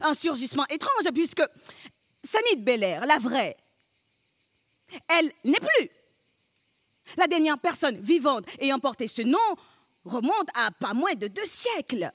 [0.00, 1.42] un surgissement étrange puisque
[2.24, 3.58] Sanit Belair, la vraie,
[5.08, 5.90] elle n'est plus.
[7.18, 9.38] La dernière personne vivante ayant porté ce nom
[10.06, 12.10] remonte à pas moins de deux siècles.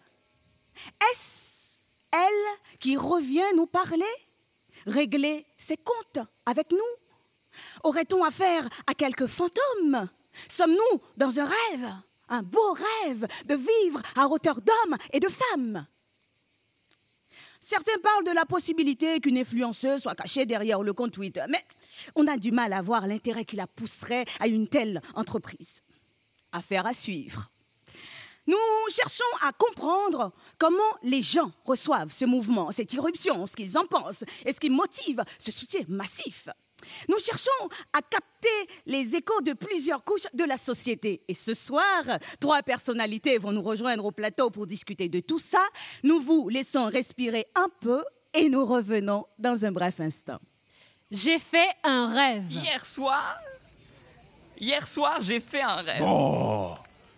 [1.11, 4.15] Est-ce elle qui revient nous parler?
[4.87, 7.08] Régler ses comptes avec nous?
[7.83, 10.07] Aurait-on affaire à quelques fantômes?
[10.47, 11.93] Sommes-nous dans un rêve
[12.29, 15.85] un beau rêve de vivre à hauteur d'hommes et de femmes.
[17.59, 21.63] Certains parlent de la possibilité qu'une influenceuse soit cachée derrière le compte Twitter, mais
[22.15, 25.83] on a du mal à voir l'intérêt qui la pousserait à une telle entreprise.
[26.51, 27.49] Affaire à suivre.
[28.47, 28.57] Nous
[28.89, 34.23] cherchons à comprendre comment les gens reçoivent ce mouvement, cette irruption, ce qu'ils en pensent
[34.45, 36.49] et ce qui motive ce soutien massif.
[37.07, 41.21] Nous cherchons à capter les échos de plusieurs couches de la société.
[41.27, 42.03] Et ce soir,
[42.39, 45.63] trois personnalités vont nous rejoindre au plateau pour discuter de tout ça.
[46.03, 50.39] Nous vous laissons respirer un peu et nous revenons dans un bref instant.
[51.11, 52.43] J'ai fait un rêve.
[52.51, 53.35] Hier soir
[54.59, 56.03] Hier soir, j'ai fait un rêve.
[56.03, 56.73] Oh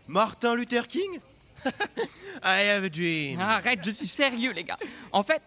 [0.08, 1.20] Martin Luther King?
[2.44, 3.40] I have a dream.
[3.40, 4.78] Arrête, je suis sérieux, les gars.
[5.12, 5.42] En fait,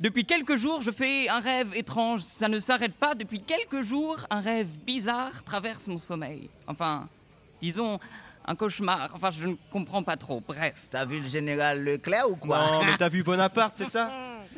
[0.00, 2.22] depuis quelques jours, je fais un rêve étrange.
[2.22, 3.14] Ça ne s'arrête pas.
[3.14, 6.50] Depuis quelques jours, un rêve bizarre traverse mon sommeil.
[6.66, 7.08] Enfin,
[7.62, 7.98] disons,
[8.46, 9.10] un cauchemar.
[9.14, 10.42] Enfin, je ne comprends pas trop.
[10.46, 10.74] Bref.
[10.90, 12.58] T'as vu le général Leclerc ou quoi?
[12.58, 14.10] Non, mais t'as vu Bonaparte, c'est ça?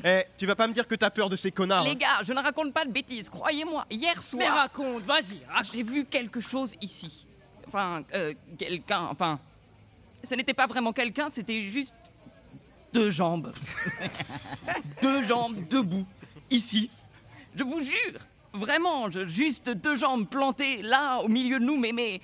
[0.04, 2.22] Eh, tu vas pas me dire que t'as peur de ces connards Les hein gars,
[2.22, 3.84] je ne raconte pas de bêtises, croyez-moi.
[3.90, 4.38] Hier soir.
[4.38, 5.40] Mais raconte, vas-y.
[5.72, 7.26] J'ai vu quelque chose ici.
[7.66, 9.08] Enfin, euh, quelqu'un.
[9.10, 9.38] Enfin,
[10.28, 11.94] ce n'était pas vraiment quelqu'un, c'était juste
[12.92, 13.52] deux jambes.
[15.02, 16.06] deux jambes debout,
[16.50, 16.90] ici.
[17.56, 18.18] Je vous jure,
[18.52, 22.20] vraiment, je- juste deux jambes plantées là, au milieu de nous, mais, mais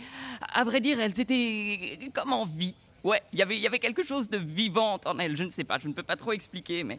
[0.53, 2.74] à vrai dire, elles étaient comme en vie.
[3.03, 5.50] Ouais, il y avait- il y avait quelque chose de vivant en elles, je ne
[5.50, 6.98] sais pas, je ne peux pas trop expliquer, mais.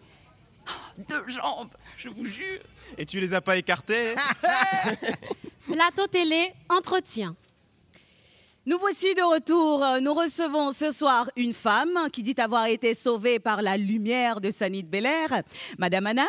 [0.67, 0.71] Oh,
[1.09, 2.59] Deux jambes, je vous jure.
[2.97, 4.15] Et tu les as pas écartés
[5.71, 7.35] Plateau télé, entretien.
[8.67, 9.85] Nous voici de retour.
[10.01, 14.49] Nous recevons ce soir une femme qui dit avoir été sauvée par la lumière de
[14.49, 15.43] Sanit Belair,
[15.77, 16.25] Madame Anna.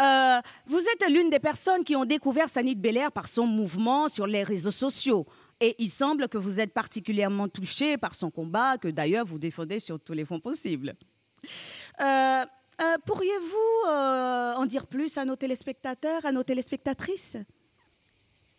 [0.00, 4.26] Euh, vous êtes l'une des personnes qui ont découvert Sanit Belair par son mouvement sur
[4.26, 5.24] les réseaux sociaux.
[5.60, 9.78] Et il semble que vous êtes particulièrement touchée par son combat, que d'ailleurs vous défendez
[9.78, 10.92] sur tous les fonds possibles.
[12.00, 12.44] Euh,
[12.80, 17.36] euh, Pourriez-vous en dire plus à nos téléspectateurs, à nos téléspectatrices?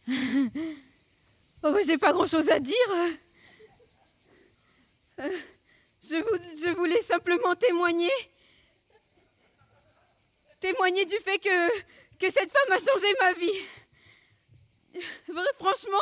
[1.65, 2.91] Oh, bah, j'ai pas grand chose à dire.
[5.19, 5.37] Euh,
[6.03, 6.15] je,
[6.61, 8.11] je voulais simplement témoigner.
[10.59, 11.69] Témoigner du fait que,
[12.21, 13.61] cette femme a changé ma vie.
[15.59, 15.97] Franchement.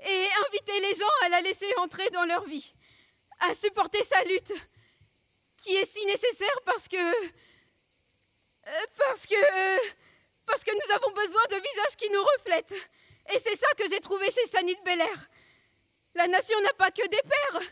[0.00, 2.72] Et inviter les gens à la laisser entrer dans leur vie.
[3.40, 4.54] À supporter sa lutte.
[5.62, 6.96] Qui est si nécessaire parce que.
[6.96, 9.78] euh, Parce que.
[10.46, 12.74] Parce que nous avons besoin de visages qui nous reflètent.
[13.34, 15.28] Et c'est ça que j'ai trouvé chez Sanit Belair.
[16.14, 17.62] La nation n'a pas que des pères.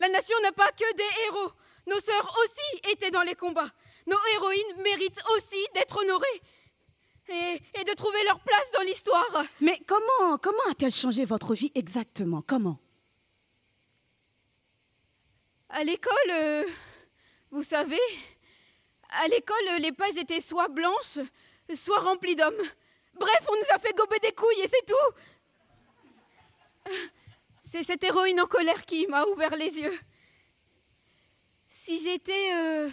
[0.00, 1.52] La nation n'a pas que des héros.
[1.86, 3.70] Nos sœurs aussi étaient dans les combats.
[4.06, 6.42] Nos héroïnes méritent aussi d'être honorées.
[7.28, 9.44] Et, et de trouver leur place dans l'histoire.
[9.62, 12.42] Mais comment, comment a-t-elle changé votre vie exactement?
[12.46, 12.78] Comment?
[15.70, 16.64] À l'école, euh,
[17.50, 18.00] vous savez,
[19.08, 21.18] à l'école, les pages étaient soit blanches,
[21.74, 22.62] soit remplies d'hommes.
[23.16, 25.14] Bref, on nous a fait gober des couilles et c'est tout.
[27.62, 29.98] C'est cette héroïne en colère qui m'a ouvert les yeux.
[31.70, 32.90] Si j'étais euh,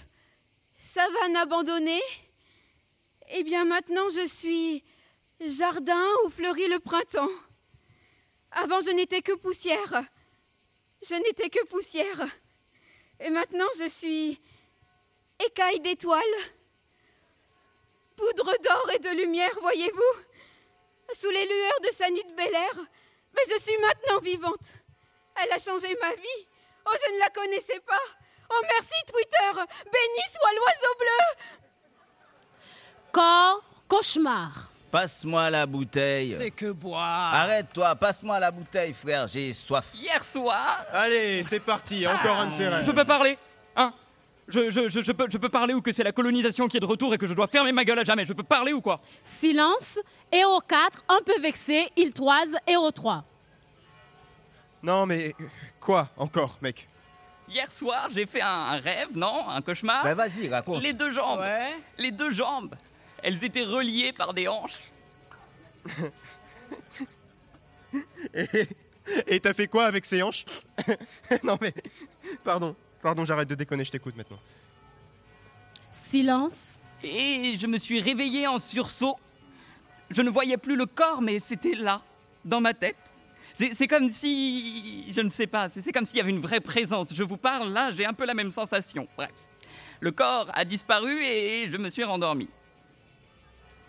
[0.81, 2.01] savane abandonnée,
[3.31, 4.83] eh bien maintenant je suis
[5.39, 7.29] jardin où fleurit le printemps.
[8.53, 10.03] Avant, je n'étais que poussière.
[11.07, 12.27] Je n'étais que poussière.
[13.21, 14.37] Et maintenant, je suis
[15.45, 16.21] écaille d'étoiles,
[18.15, 20.21] poudre d'or et de lumière, voyez-vous?
[21.19, 22.73] Sous les lueurs de Sanit Belair.
[23.35, 24.75] Mais je suis maintenant vivante.
[25.35, 26.47] Elle a changé ma vie.
[26.85, 28.01] Oh, je ne la connaissais pas.
[28.49, 29.63] Oh, merci Twitter.
[29.85, 31.47] Béni soit l'oiseau bleu.
[33.11, 34.51] Corps, cauchemar.
[34.91, 36.35] Passe-moi la bouteille.
[36.37, 37.33] C'est que boire.
[37.33, 39.85] Arrête-toi, passe-moi la bouteille, frère, j'ai soif.
[39.93, 40.83] Hier soir.
[40.91, 42.85] Allez, c'est parti, encore un de ces rêves.
[42.85, 43.37] Je peux parler
[43.77, 43.93] Hein?
[44.51, 46.79] Je, je, je, je peux, je peux parler ou que c'est la colonisation qui est
[46.79, 48.81] de retour et que je dois fermer ma gueule à jamais Je peux parler ou
[48.81, 48.99] quoi?
[49.23, 49.99] Silence.
[50.31, 53.23] Héros 4, un peu vexé, il toise, héros 3.
[54.83, 55.35] Non, mais
[55.79, 56.87] quoi encore, mec?
[57.49, 59.49] Hier soir, j'ai fait un rêve, non?
[59.49, 60.03] Un cauchemar?
[60.03, 60.81] Bah vas-y, raconte.
[60.81, 61.73] Les deux jambes Ouais.
[61.97, 62.73] Les deux jambes
[63.23, 64.79] Elles étaient reliées par des hanches.
[68.33, 68.67] Et
[69.27, 70.45] et t'as fait quoi avec ces hanches?
[71.43, 71.73] Non mais,
[72.43, 74.39] pardon, pardon, j'arrête de déconner, je t'écoute maintenant.
[75.93, 76.79] Silence.
[77.03, 79.17] Et je me suis réveillé en sursaut.
[80.09, 82.01] Je ne voyais plus le corps, mais c'était là,
[82.45, 82.97] dans ma tête.
[83.55, 85.11] C'est comme si.
[85.13, 87.09] Je ne sais pas, c'est comme s'il y avait une vraie présence.
[87.13, 89.07] Je vous parle là, j'ai un peu la même sensation.
[89.15, 89.31] Bref.
[89.99, 92.49] Le corps a disparu et je me suis rendormi.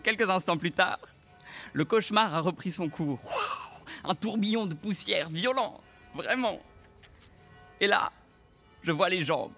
[0.03, 0.99] Quelques instants plus tard,
[1.71, 3.19] le cauchemar a repris son cours.
[4.03, 5.81] Un tourbillon de poussière violent.
[6.13, 6.59] Vraiment.
[7.79, 8.11] Et là,
[8.83, 9.51] je vois les jambes.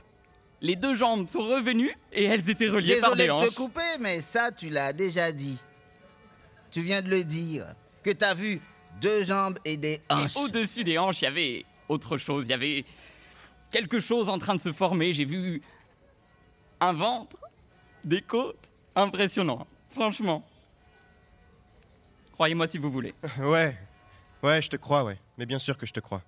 [0.61, 3.55] Les deux jambes sont revenues et elles étaient reliées par Désolé des de te hanches.
[3.55, 5.57] couper, mais ça, tu l'as déjà dit.
[6.71, 7.65] Tu viens de le dire.
[8.03, 8.61] Que t'as vu
[9.01, 10.35] deux jambes et des Et hanches.
[10.38, 12.45] au-dessus des hanches, il y avait autre chose.
[12.47, 12.85] Il y avait
[13.71, 15.13] quelque chose en train de se former.
[15.13, 15.61] J'ai vu
[16.79, 17.38] un ventre,
[18.03, 18.71] des côtes.
[18.95, 20.41] Impressionnant, franchement.
[22.33, 23.13] Croyez-moi si vous voulez.
[23.39, 23.75] Ouais,
[24.43, 25.17] ouais, je te crois, ouais.
[25.38, 26.21] Mais bien sûr que je te crois.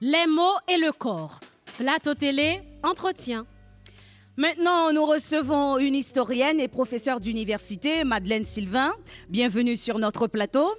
[0.00, 1.38] Les mots et le corps.
[1.78, 3.44] Plateau télé, entretien.
[4.38, 8.94] Maintenant, nous recevons une historienne et professeure d'université, Madeleine Sylvain.
[9.28, 10.74] Bienvenue sur notre plateau.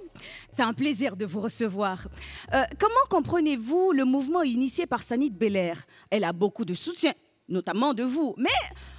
[0.52, 2.08] C'est un plaisir de vous recevoir.
[2.52, 5.86] Euh, comment comprenez-vous le mouvement initié par Sanit Belair?
[6.10, 7.12] Elle a beaucoup de soutien,
[7.48, 8.34] notamment de vous.
[8.36, 8.48] Mais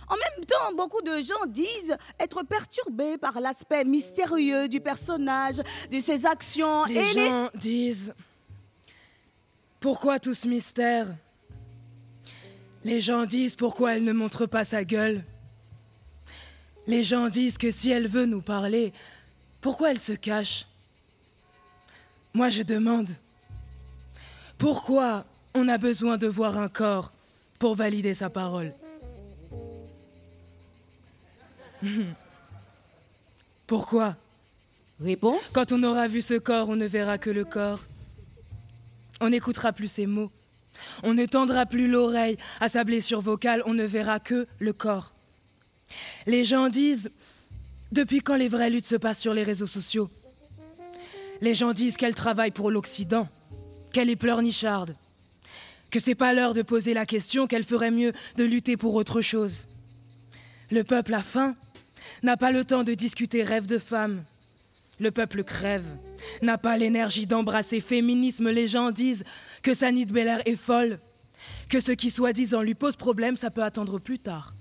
[0.08, 5.58] en même temps, beaucoup de gens disent être perturbés par l'aspect mystérieux du personnage,
[5.92, 8.14] de ses actions Les et gens disent
[9.82, 11.08] Pourquoi tout ce mystère?
[12.86, 15.24] Les gens disent pourquoi elle ne montre pas sa gueule.
[16.88, 18.94] Les gens disent que si elle veut nous parler,
[19.62, 20.66] pourquoi elle se cache?
[22.34, 23.10] Moi je demande
[24.58, 27.12] Pourquoi on a besoin de voir un corps
[27.60, 28.72] pour valider sa parole?
[33.68, 34.16] Pourquoi?
[35.02, 35.52] Réponse?
[35.54, 37.80] Quand on aura vu ce corps, on ne verra que le corps.
[39.22, 40.32] On n'écoutera plus ses mots.
[41.04, 45.12] On ne tendra plus l'oreille à sa blessure vocale, on ne verra que le corps.
[46.28, 47.10] Les gens disent
[47.92, 50.10] depuis quand les vraies luttes se passent sur les réseaux sociaux?
[51.42, 53.28] Les gens disent qu'elle travaille pour l'Occident,
[53.94, 54.94] qu'elle est pleurnicharde,
[55.90, 59.22] que c'est pas l'heure de poser la question, qu'elle ferait mieux de lutter pour autre
[59.22, 59.64] chose.
[60.70, 61.56] Le peuple a faim,
[62.22, 64.22] n'a pas le temps de discuter rêve de femme.
[65.00, 65.86] Le peuple crève,
[66.42, 68.50] n'a pas l'énergie d'embrasser féminisme.
[68.50, 69.24] Les gens disent
[69.64, 70.98] que Sanit Belair est folle,
[71.70, 74.54] que ce qui soi-disant lui pose problème, ça peut attendre plus tard.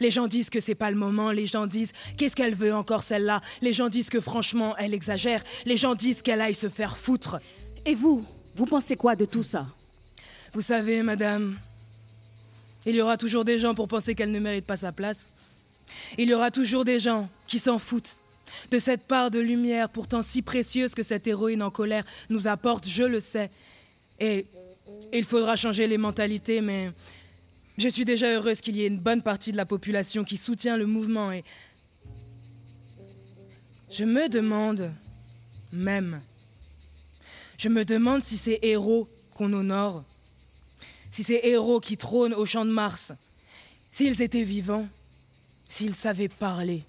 [0.00, 3.02] Les gens disent que c'est pas le moment, les gens disent qu'est-ce qu'elle veut encore
[3.02, 6.96] celle-là, les gens disent que franchement elle exagère, les gens disent qu'elle aille se faire
[6.96, 7.36] foutre.
[7.86, 8.24] Et vous,
[8.56, 9.66] vous pensez quoi de tout ça?
[10.54, 11.56] Vous savez, madame,
[12.86, 15.30] il y aura toujours des gens pour penser qu'elle ne mérite pas sa place.
[16.18, 18.16] Il y aura toujours des gens qui s'en foutent
[18.70, 22.88] de cette part de lumière pourtant si précieuse que cette héroïne en colère nous apporte,
[22.88, 23.50] je le sais.
[24.20, 24.46] Et
[25.12, 26.90] il faudra changer les mentalités, mais
[27.78, 30.76] je suis déjà heureuse qu'il y ait une bonne partie de la population qui soutient
[30.76, 31.42] le mouvement et
[33.92, 34.90] je me demande
[35.72, 36.20] même,
[37.58, 40.02] je me demande si ces héros qu'on honore,
[41.12, 43.12] si ces héros qui trônent au champ de Mars,
[43.92, 44.86] s'ils étaient vivants,
[45.68, 46.82] s'ils savaient parler.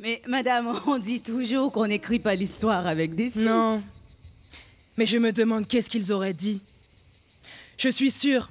[0.00, 3.44] Mais madame, on dit toujours qu'on n'écrit pas l'histoire avec des signes.
[3.44, 3.82] Non.
[4.98, 6.60] Mais je me demande qu'est-ce qu'ils auraient dit.
[7.78, 8.48] Je suis sûre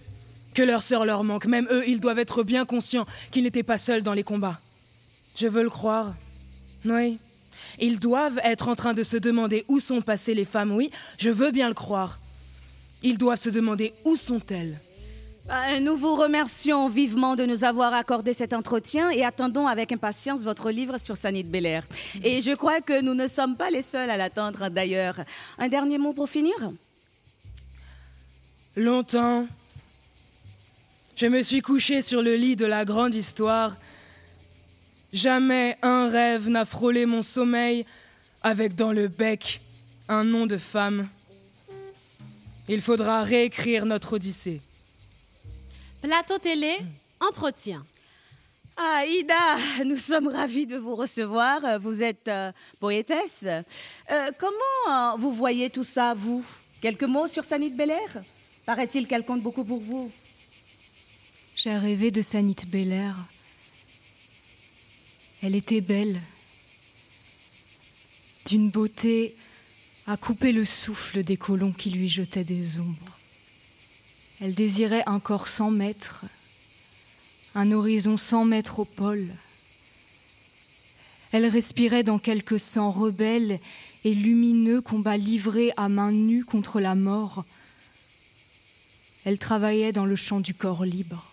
[0.54, 1.46] que leur sœur leur manque.
[1.46, 4.60] Même eux, ils doivent être bien conscients qu'ils n'étaient pas seuls dans les combats.
[5.38, 6.14] Je veux le croire.
[6.86, 7.18] Oui.
[7.80, 11.30] Ils doivent être en train de se demander où sont passées les femmes, oui, je
[11.30, 12.18] veux bien le croire.
[13.04, 14.76] Ils doivent se demander où sont-elles.
[15.52, 20.42] Euh, Nous vous remercions vivement de nous avoir accordé cet entretien et attendons avec impatience
[20.42, 21.84] votre livre sur Sanit Belair.
[22.24, 25.18] Et je crois que nous ne sommes pas les seuls à l'attendre d'ailleurs.
[25.60, 26.56] Un dernier mot pour finir?
[28.76, 29.46] Longtemps,
[31.16, 33.76] je me suis couché sur le lit de la grande histoire.
[35.14, 37.86] Jamais un rêve n'a frôlé mon sommeil
[38.42, 39.62] avec dans le bec
[40.10, 41.08] un nom de femme.
[42.68, 44.60] Il faudra réécrire notre Odyssée.
[46.02, 46.78] Plateau télé,
[47.22, 47.84] entretien.
[48.78, 51.80] Ah, Ida, nous sommes ravis de vous recevoir.
[51.80, 53.46] Vous êtes euh, poétesse.
[53.46, 56.44] Euh, comment euh, vous voyez tout ça, vous?
[56.82, 58.18] Quelques mots sur Sanit Belair?
[58.66, 60.12] Paraît-il qu'elle compte beaucoup pour vous.
[61.56, 63.16] J'ai rêvé de Sanit Belair.
[65.42, 66.20] Elle était belle,
[68.48, 69.34] d'une beauté
[70.08, 73.15] à couper le souffle des colons qui lui jetaient des ombres.
[74.42, 76.26] Elle désirait un corps sans mètres,
[77.56, 79.26] un horizon sans mètres au pôle.
[81.32, 83.60] Elle respirait dans quelques sangs rebelles
[84.04, 87.44] et lumineux combats livrés à main nue contre la mort.
[89.26, 91.26] Elle travaillait dans le champ du corps libre.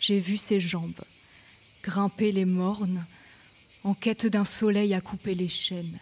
[0.00, 1.02] J'ai vu ses jambes
[1.82, 3.02] grimper les mornes
[3.84, 5.98] en quête d'un soleil à couper les chaînes.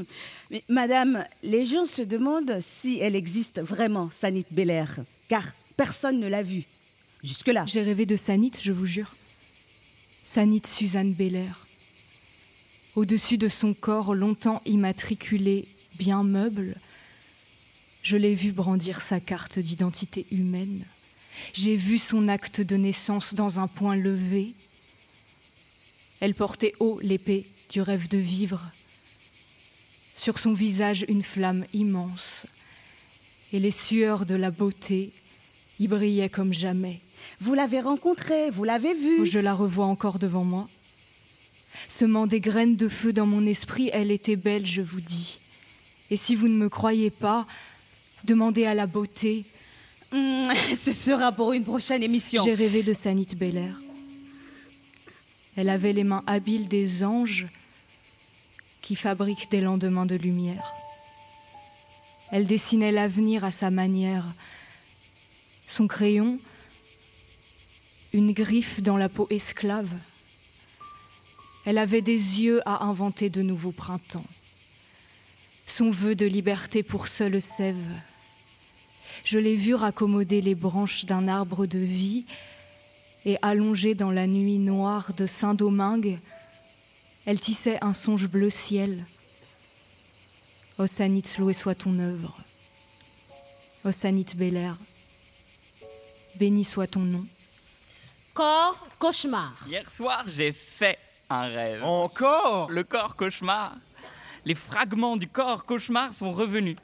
[0.68, 4.94] Madame, les gens se demandent si elle existe vraiment, Sanit Belair,
[5.28, 5.44] car
[5.76, 6.64] personne ne l'a vue.
[7.22, 7.64] Jusque-là.
[7.66, 9.10] J'ai rêvé de Sanit, je vous jure.
[9.12, 11.66] Sanit Suzanne Belair.
[12.96, 15.64] Au-dessus de son corps longtemps immatriculé,
[15.98, 16.74] bien meuble,
[18.02, 20.84] Je l'ai vu brandir sa carte d'identité humaine.
[21.54, 24.52] J'ai vu son acte de naissance dans un point levé.
[26.20, 28.60] Elle portait haut l'épée du rêve de vivre.
[30.22, 32.46] Sur son visage, une flamme immense.
[33.52, 35.10] Et les sueurs de la beauté
[35.80, 37.00] y brillaient comme jamais.
[37.40, 39.26] Vous l'avez rencontrée, vous l'avez vue.
[39.26, 40.68] Je la revois encore devant moi.
[41.88, 45.40] Semant des graines de feu dans mon esprit, elle était belle, je vous dis.
[46.12, 47.44] Et si vous ne me croyez pas,
[48.22, 49.44] demandez à la beauté.
[50.12, 50.44] Hmm,
[50.76, 52.44] ce sera pour une prochaine émission.
[52.44, 53.74] J'ai rêvé de Sanit Belair.
[55.56, 57.48] Elle avait les mains habiles des anges
[58.82, 60.72] qui fabriquent des lendemains de lumière.
[62.32, 64.24] Elle dessinait l'avenir à sa manière.
[65.68, 66.38] Son crayon,
[68.12, 69.90] une griffe dans la peau esclave.
[71.64, 74.24] Elle avait des yeux à inventer de nouveaux printemps.
[75.66, 77.76] Son vœu de liberté pour seule sève.
[79.24, 82.24] Je l'ai vue raccommoder les branches d'un arbre de vie
[83.24, 86.18] et allongée dans la nuit noire de Saint-Domingue,
[87.26, 89.04] elle tissait un songe bleu ciel.
[90.78, 92.36] Osanit, loué soit ton œuvre.
[93.84, 94.76] Osanit Belair,
[96.38, 97.24] béni soit ton nom.
[98.34, 99.52] Corps cauchemar.
[99.68, 100.98] Hier soir, j'ai fait
[101.28, 101.84] un rêve.
[101.84, 102.70] Encore?
[102.70, 103.74] Le corps cauchemar.
[104.44, 106.76] Les fragments du corps cauchemar sont revenus.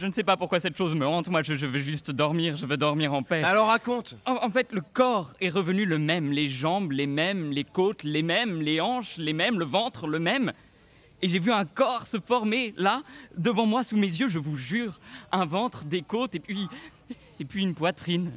[0.00, 1.28] Je ne sais pas pourquoi cette chose me hante.
[1.28, 2.56] Moi, je, je veux juste dormir.
[2.56, 3.42] Je veux dormir en paix.
[3.42, 6.32] Alors raconte En, en fait, le corps est revenu le même.
[6.32, 7.50] Les jambes, les mêmes.
[7.50, 8.62] Les côtes, les mêmes.
[8.62, 9.58] Les hanches, les mêmes.
[9.58, 10.52] Le ventre, le même.
[11.20, 13.02] Et j'ai vu un corps se former là,
[13.36, 14.98] devant moi, sous mes yeux, je vous jure.
[15.32, 16.66] Un ventre, des côtes et puis.
[17.38, 18.32] Et puis une poitrine.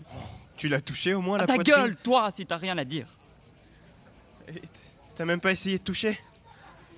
[0.57, 2.83] Tu l'as touché au moins la Ah, ta poitrine gueule, toi, si t'as rien à
[2.83, 3.05] dire.
[5.17, 6.19] T'as même pas essayé de toucher?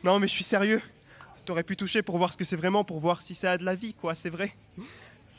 [0.04, 0.82] Non, mais je suis sérieux.
[1.46, 3.64] T'aurais pu toucher pour voir ce que c'est vraiment, pour voir si ça a de
[3.64, 4.52] la vie, quoi, c'est vrai.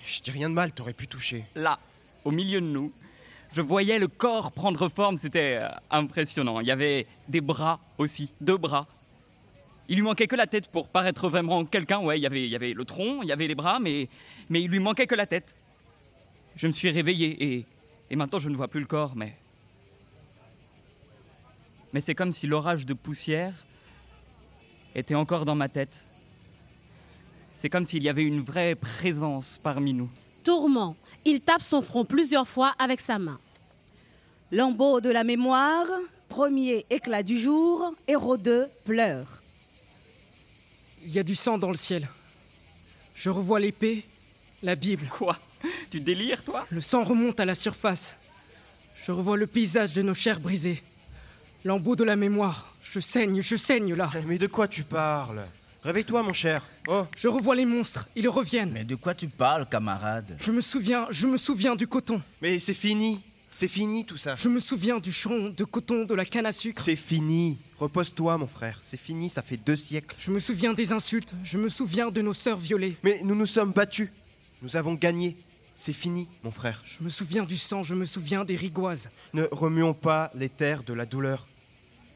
[0.06, 1.44] Je dis rien de mal, t'aurais pu toucher.
[1.56, 1.78] Là,
[2.24, 2.92] au milieu de nous,
[3.54, 6.60] je voyais le corps prendre forme, c'était euh, impressionnant.
[6.60, 8.86] Il y avait des bras aussi, deux bras.
[9.88, 11.98] Il lui manquait que la tête pour paraître vraiment quelqu'un.
[11.98, 14.08] Ouais, il y avait, il y avait le tronc, il y avait les bras, mais,
[14.48, 15.56] mais il lui manquait que la tête.
[16.56, 17.64] Je me suis réveillé et,
[18.10, 19.34] et maintenant je ne vois plus le corps, mais.
[21.92, 23.54] Mais c'est comme si l'orage de poussière
[24.96, 26.00] était encore dans ma tête.
[27.58, 30.08] C'est comme s'il y avait une vraie présence parmi nous.
[30.42, 30.96] Tourment.
[31.24, 33.38] Il tape son front plusieurs fois avec sa main.
[34.52, 35.86] Lambeau de la mémoire,
[36.28, 39.26] premier éclat du jour, héros 2 pleure.
[41.04, 42.06] Il y a du sang dans le ciel.
[43.16, 44.02] Je revois l'épée,
[44.62, 45.06] la Bible.
[45.10, 45.36] Quoi?
[45.90, 46.64] Tu délires, toi?
[46.70, 48.16] Le sang remonte à la surface.
[49.04, 50.80] Je revois le paysage de nos chairs brisées.
[51.64, 52.75] Lambeau de la mémoire.
[52.96, 54.10] Je saigne, je saigne là.
[54.26, 55.42] Mais de quoi tu parles?
[55.84, 56.62] Réveille-toi, mon cher.
[56.88, 57.04] Oh.
[57.14, 58.70] Je revois les monstres, ils reviennent.
[58.72, 60.24] Mais de quoi tu parles, camarade?
[60.40, 62.22] Je me souviens, je me souviens du coton.
[62.40, 63.20] Mais c'est fini.
[63.52, 64.34] C'est fini tout ça.
[64.34, 66.84] Je me souviens du champ de coton, de la canne à sucre.
[66.86, 67.58] C'est fini.
[67.78, 68.80] Repose-toi, mon frère.
[68.82, 70.16] C'est fini, ça fait deux siècles.
[70.18, 71.32] Je me souviens des insultes.
[71.44, 72.96] Je me souviens de nos sœurs violées.
[73.02, 74.08] Mais nous nous sommes battus.
[74.62, 75.36] Nous avons gagné.
[75.76, 76.82] C'est fini, mon frère.
[76.98, 79.10] Je me souviens du sang, je me souviens des rigoises.
[79.34, 81.44] Ne remuons pas les terres de la douleur.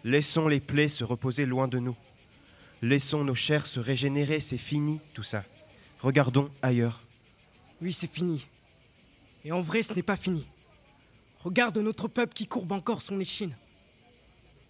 [0.05, 1.97] Laissons les plaies se reposer loin de nous.
[2.83, 5.43] Laissons nos chairs se régénérer, c'est fini tout ça.
[6.01, 6.99] Regardons ailleurs.
[7.83, 8.43] Oui, c'est fini.
[9.45, 10.45] Et en vrai, ce n'est pas fini.
[11.45, 13.55] Regarde notre peuple qui courbe encore son échine.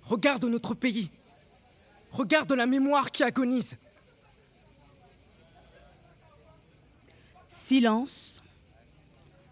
[0.07, 1.09] Regarde notre pays.
[2.13, 3.77] Regarde la mémoire qui agonise.
[7.49, 8.43] Silence.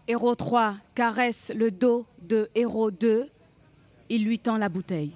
[0.09, 3.29] Héros 3 caresse le dos de Héros 2.
[4.09, 5.13] Il lui tend la bouteille.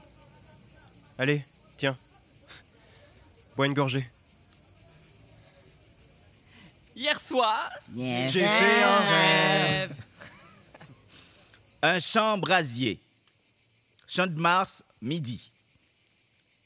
[1.18, 1.44] Allez,
[1.78, 1.96] tiens.
[3.56, 4.06] Bois une gorgée.
[6.96, 9.96] Hier soir, J'ai fait un rêve.
[11.82, 12.98] Un champ brasier.
[14.08, 15.42] Champ de Mars, midi.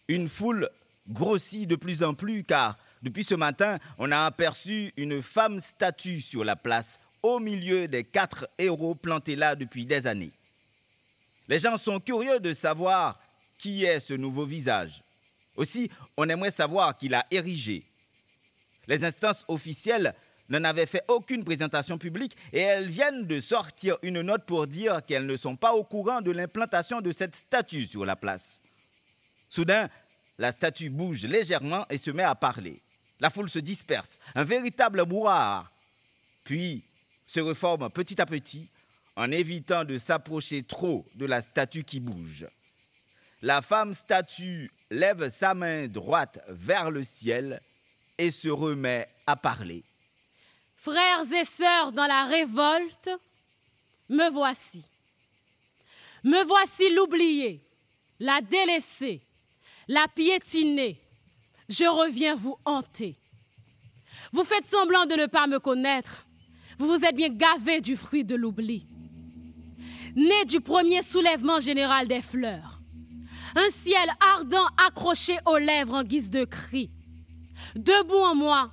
[0.07, 0.69] Une foule
[1.09, 6.21] grossit de plus en plus car depuis ce matin, on a aperçu une femme statue
[6.21, 10.31] sur la place au milieu des quatre héros plantés là depuis des années.
[11.47, 13.17] Les gens sont curieux de savoir
[13.59, 15.01] qui est ce nouveau visage.
[15.55, 17.83] Aussi, on aimerait savoir qui l'a érigé.
[18.87, 20.13] Les instances officielles
[20.49, 25.01] n'en avaient fait aucune présentation publique et elles viennent de sortir une note pour dire
[25.05, 28.61] qu'elles ne sont pas au courant de l'implantation de cette statue sur la place.
[29.49, 29.89] Soudain,
[30.37, 32.79] la statue bouge légèrement et se met à parler.
[33.19, 35.65] La foule se disperse, un véritable brouhaha.
[36.45, 36.83] Puis
[37.27, 38.67] se reforme petit à petit
[39.15, 42.45] en évitant de s'approcher trop de la statue qui bouge.
[43.43, 47.61] La femme statue lève sa main droite vers le ciel
[48.17, 49.83] et se remet à parler.
[50.81, 53.11] Frères et sœurs dans la révolte,
[54.09, 54.83] me voici.
[56.23, 57.59] Me voici l'oublié,
[58.19, 59.21] la délaissée,
[59.87, 60.97] la piétinée.
[61.69, 63.13] Je reviens vous hanter.
[64.33, 66.23] Vous faites semblant de ne pas me connaître.
[66.79, 68.83] Vous vous êtes bien gavé du fruit de l'oubli.
[70.15, 72.76] Né du premier soulèvement général des fleurs.
[73.57, 76.91] Un ciel ardent accroché aux lèvres en guise de cri.
[77.75, 78.69] Debout en moi,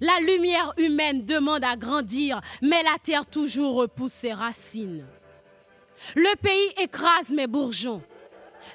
[0.00, 5.04] la lumière humaine demande à grandir, mais la terre toujours repousse ses racines.
[6.14, 8.00] Le pays écrase mes bourgeons,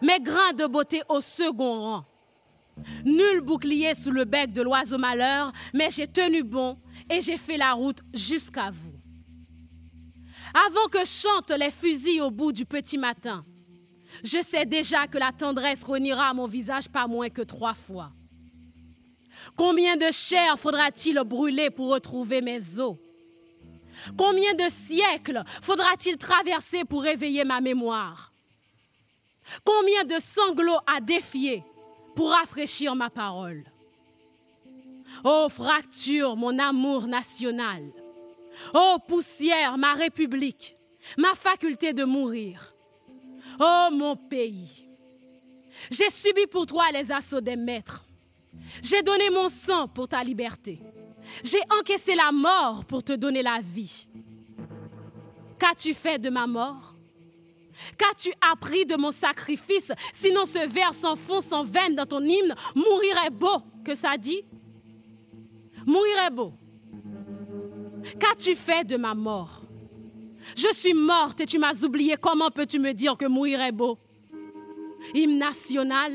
[0.03, 2.03] mes grains de beauté au second rang.
[3.03, 6.77] Nul bouclier sous le bec de l'oiseau malheur, mais j'ai tenu bon
[7.09, 8.93] et j'ai fait la route jusqu'à vous.
[10.67, 13.43] Avant que chantent les fusils au bout du petit matin,
[14.23, 18.09] je sais déjà que la tendresse reniera mon visage pas moins que trois fois.
[19.55, 22.95] Combien de chair faudra-t-il brûler pour retrouver mes os?
[24.17, 28.31] Combien de siècles faudra-t-il traverser pour réveiller ma mémoire?
[29.65, 31.63] Combien de sanglots à défier
[32.15, 33.61] pour rafraîchir ma parole?
[35.23, 37.83] Oh fracture, mon amour national.
[38.73, 40.75] Oh poussière, ma république,
[41.17, 42.71] ma faculté de mourir.
[43.59, 44.69] Oh mon pays.
[45.91, 48.03] J'ai subi pour toi les assauts des maîtres.
[48.81, 50.79] J'ai donné mon sang pour ta liberté.
[51.43, 54.05] J'ai encaissé la mort pour te donner la vie.
[55.59, 56.93] Qu'as-tu fait de ma mort?
[57.97, 59.91] Qu'as-tu appris de mon sacrifice?
[60.21, 64.41] Sinon ce vers s'enfonce en veine dans ton hymne, mourir est beau, que ça dit?
[65.85, 66.53] Mourir beau.
[68.19, 69.58] Qu'as-tu fait de ma mort?
[70.61, 72.17] Je suis morte et tu m'as oublié.
[72.19, 73.97] Comment peux-tu me dire que mourir est beau?
[75.13, 76.11] Hymne national,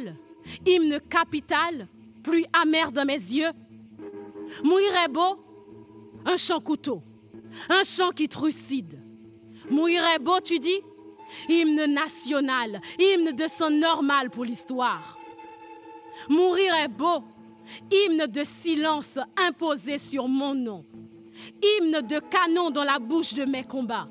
[0.66, 1.86] hymne capital,
[2.22, 3.48] plus amer dans mes yeux.
[4.62, 5.38] Mourir est beau,
[6.26, 7.00] un chant couteau,
[7.70, 8.98] un chant qui trucide.
[9.70, 10.80] Mourir est beau, tu dis?
[11.48, 15.16] Hymne national, hymne de sang normal pour l'histoire.
[16.28, 17.24] Mourir est beau,
[17.90, 20.84] hymne de silence imposé sur mon nom,
[21.62, 24.06] hymne de canon dans la bouche de mes combats.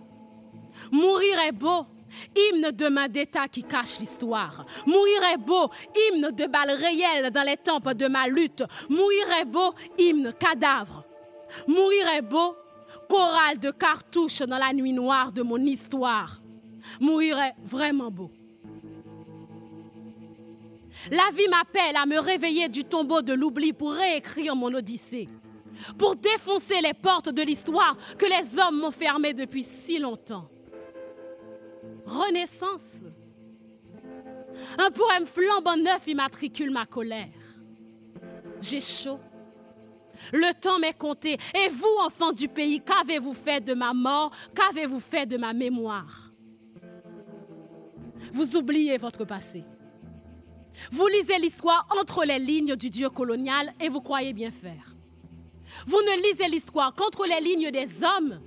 [0.94, 1.88] Mourir est beau,
[2.36, 4.64] hymne de main d'État qui cache l'histoire.
[4.86, 8.64] Mourir est beau, hymne de balles réelles dans les tempes de ma lutte.
[8.90, 11.04] Mourir est beau, hymne cadavre.
[11.68, 12.54] Mourir est beau,
[13.10, 16.38] chorale de cartouches dans la nuit noire de mon histoire.
[17.00, 18.30] Mourir est vraiment beau.
[21.10, 25.28] La vie m'appelle à me réveiller du tombeau de l'oubli pour réécrire mon odyssée,
[25.98, 30.48] pour défoncer les portes de l'histoire que les hommes m'ont fermées depuis si longtemps.
[32.14, 33.02] Renaissance.
[34.78, 37.28] Un poème flambant neuf immatricule ma colère.
[38.62, 39.20] J'ai chaud.
[40.32, 41.34] Le temps m'est compté.
[41.34, 44.32] Et vous, enfants du pays, qu'avez-vous fait de ma mort?
[44.56, 46.30] Qu'avez-vous fait de ma mémoire?
[48.32, 49.64] Vous oubliez votre passé.
[50.92, 54.92] Vous lisez l'histoire entre les lignes du Dieu colonial et vous croyez bien faire.
[55.86, 58.40] Vous ne lisez l'histoire qu'entre les lignes des hommes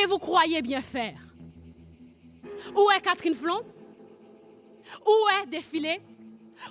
[0.00, 1.18] et vous croyez bien faire.
[2.74, 3.60] Où est Catherine Flon?
[5.06, 6.00] Où est Défilé?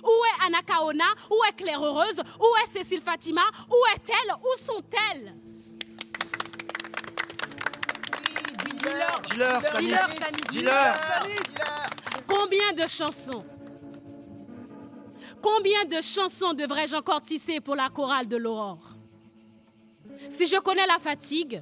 [0.02, 1.04] Où est Anna Kaona?
[1.30, 2.20] Où est Claire Heureuse?
[2.38, 3.42] Où est Cécile Fatima?
[3.68, 4.34] Où est-elle?
[4.34, 5.34] Où sont-elles?
[8.80, 10.94] Dis-leur, dis-leur, Sani, dis-leur.
[12.26, 13.44] Combien de chansons?
[15.42, 18.78] Combien de chansons devrais-je encore tisser pour la chorale de l'aurore?
[20.36, 21.60] Si je connais la fatigue,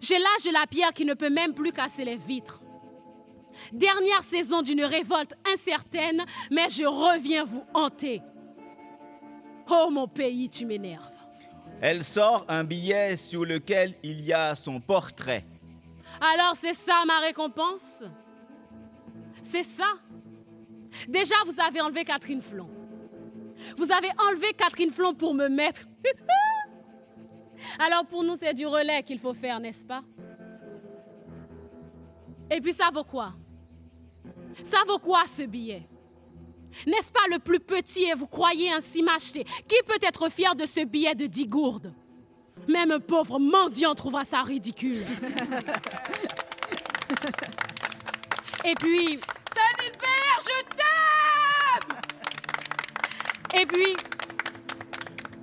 [0.00, 2.58] j'ai l'âge de la pierre qui ne peut même plus casser les vitres.
[3.72, 8.20] Dernière saison d'une révolte incertaine, mais je reviens vous hanter.
[9.70, 11.08] Oh mon pays, tu m'énerves.
[11.80, 15.44] Elle sort un billet sur lequel il y a son portrait.
[16.20, 18.02] Alors c'est ça ma récompense?
[19.50, 19.86] C'est ça?
[21.08, 22.68] Déjà, vous avez enlevé Catherine Flon.
[23.76, 25.80] Vous avez enlevé Catherine Flon pour me mettre.
[27.78, 30.02] Alors pour nous, c'est du relais qu'il faut faire, n'est-ce pas?
[32.50, 33.32] Et puis ça vaut quoi?
[34.70, 35.82] Ça vaut quoi ce billet?
[36.86, 39.44] N'est-ce pas le plus petit et vous croyez ainsi m'acheter?
[39.44, 41.92] Qui peut être fier de ce billet de 10 gourdes?
[42.68, 45.04] Même un pauvre mendiant trouvera ça ridicule.
[48.64, 49.18] et puis,
[49.54, 51.96] Saint-Hilbert, je t'aime!
[53.60, 53.96] Et puis,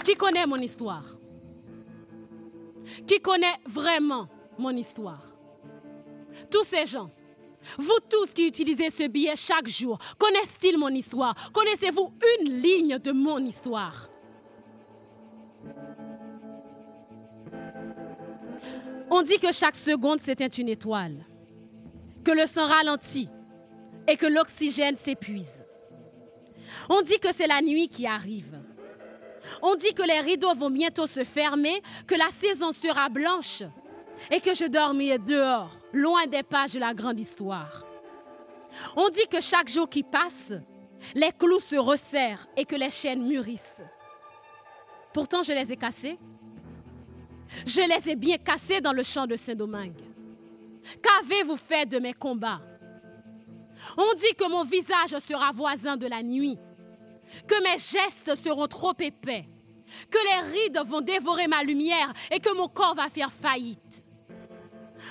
[0.05, 1.03] qui connaît mon histoire?
[3.07, 5.21] Qui connaît vraiment mon histoire?
[6.49, 7.09] Tous ces gens,
[7.77, 11.35] vous tous qui utilisez ce billet chaque jour, connaissent-ils mon histoire?
[11.51, 14.07] Connaissez-vous une ligne de mon histoire?
[19.09, 21.15] On dit que chaque seconde s'éteint une étoile,
[22.25, 23.29] que le sang ralentit
[24.07, 25.61] et que l'oxygène s'épuise.
[26.89, 28.57] On dit que c'est la nuit qui arrive.
[29.61, 33.63] On dit que les rideaux vont bientôt se fermer, que la saison sera blanche
[34.31, 37.83] et que je dormirai dehors, loin des pages de la grande histoire.
[38.95, 40.53] On dit que chaque jour qui passe,
[41.15, 43.81] les clous se resserrent et que les chaînes mûrissent.
[45.13, 46.17] Pourtant, je les ai cassés.
[47.65, 49.95] Je les ai bien cassés dans le champ de Saint-Domingue.
[51.01, 52.61] Qu'avez-vous fait de mes combats?
[53.97, 56.57] On dit que mon visage sera voisin de la nuit,
[57.47, 59.43] que mes gestes seront trop épais,
[60.11, 63.86] que les rides vont dévorer ma lumière et que mon corps va faire faillite.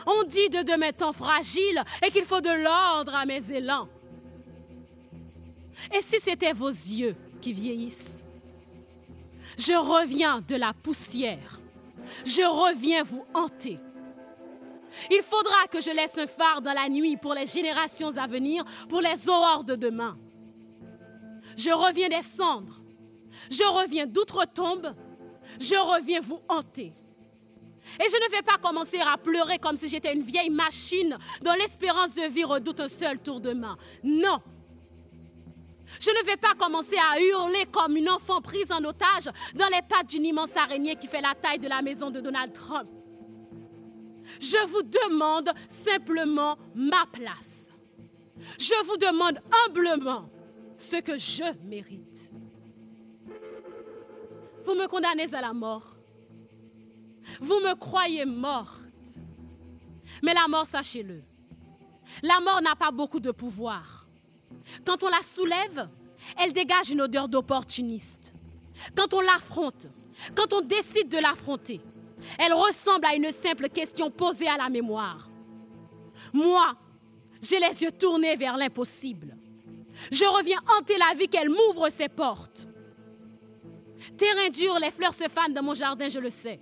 [0.07, 3.89] On dit de demain temps fragile et qu'il faut de l'ordre à mes élans.
[5.95, 8.25] Et si c'était vos yeux qui vieillissent
[9.59, 11.59] Je reviens de la poussière.
[12.25, 13.79] Je reviens vous hanter.
[15.11, 18.65] Il faudra que je laisse un phare dans la nuit pour les générations à venir,
[18.89, 20.17] pour les aurores de demain.
[21.57, 22.77] Je reviens des cendres.
[23.51, 24.93] Je reviens d'outre-tombe.
[25.61, 26.93] Je reviens vous hanter.
[27.99, 31.55] Et je ne vais pas commencer à pleurer comme si j'étais une vieille machine dont
[31.55, 33.75] l'espérance de vie redoute un seul tour de main.
[34.05, 34.39] Non.
[35.99, 39.83] Je ne vais pas commencer à hurler comme une enfant prise en otage dans les
[39.89, 42.87] pattes d'une immense araignée qui fait la taille de la maison de Donald Trump.
[44.41, 45.51] Je vous demande
[45.87, 47.71] simplement ma place.
[48.59, 50.29] Je vous demande humblement
[50.79, 52.31] ce que je mérite.
[54.67, 55.96] Vous me condamnez à la mort.
[57.41, 58.81] Vous me croyez morte.
[60.23, 61.21] Mais la mort, sachez-le,
[62.23, 64.05] la mort n'a pas beaucoup de pouvoir.
[64.85, 65.89] Quand on la soulève,
[66.39, 68.33] elle dégage une odeur d'opportuniste.
[68.97, 69.87] Quand on l'affronte,
[70.35, 71.81] quand on décide de l'affronter,
[72.39, 75.29] elle ressemble à une simple question posée à la mémoire.
[76.33, 76.75] Moi,
[77.43, 79.35] j'ai les yeux tournés vers l'impossible.
[80.11, 82.67] Je reviens hanter la vie qu'elle m'ouvre ses portes.
[84.19, 86.59] Terrain dur, les fleurs se fanent dans mon jardin, je le sais.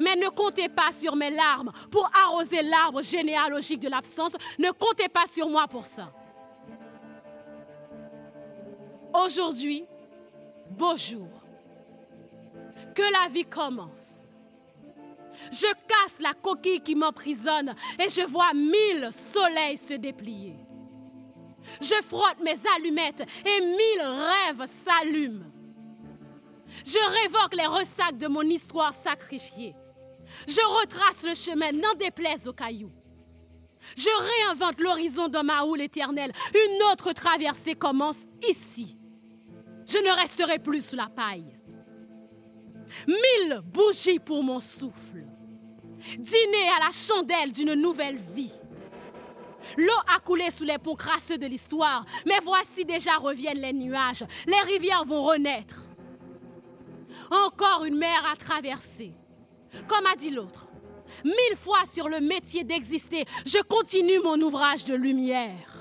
[0.00, 4.32] Mais ne comptez pas sur mes larmes pour arroser l'arbre généalogique de l'absence.
[4.58, 6.08] Ne comptez pas sur moi pour ça.
[9.24, 9.84] Aujourd'hui,
[10.70, 11.28] beau jour.
[12.94, 14.18] Que la vie commence.
[15.50, 20.54] Je casse la coquille qui m'emprisonne et je vois mille soleils se déplier.
[21.80, 25.44] Je frotte mes allumettes et mille rêves s'allument.
[26.84, 29.74] Je révoque les ressacs de mon histoire sacrifiée.
[30.48, 32.90] Je retrace le chemin, n'en déplaise aux cailloux.
[33.94, 34.08] Je
[34.48, 36.32] réinvente l'horizon dans ma houle éternelle.
[36.54, 38.16] Une autre traversée commence
[38.48, 38.96] ici.
[39.86, 41.44] Je ne resterai plus sous la paille.
[43.06, 45.22] Mille bougies pour mon souffle.
[46.16, 48.52] Dîner à la chandelle d'une nouvelle vie.
[49.76, 54.24] L'eau a coulé sous les ponts crasseux de l'histoire, mais voici déjà reviennent les nuages.
[54.46, 55.82] Les rivières vont renaître.
[57.30, 59.12] Encore une mer à traverser.
[59.86, 60.66] Comme a dit l'autre,
[61.24, 65.78] mille fois sur le métier d'exister, je continue mon ouvrage de lumière.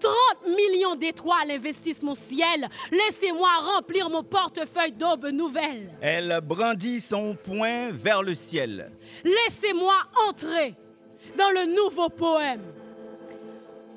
[0.00, 2.68] 30 millions d'étoiles investissent mon ciel.
[2.90, 5.88] Laissez-moi remplir mon portefeuille d'aube nouvelle.
[6.00, 8.90] Elle brandit son poing vers le ciel.
[9.24, 9.94] Laissez-moi
[10.28, 10.74] entrer
[11.36, 12.62] dans le nouveau poème.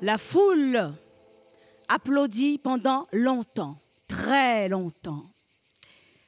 [0.02, 0.92] La foule
[1.88, 3.76] applaudit pendant longtemps,
[4.08, 5.22] très longtemps.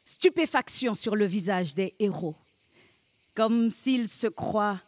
[0.05, 2.35] Stupéfaction sur le visage des héros
[3.35, 4.78] comme s'il se croient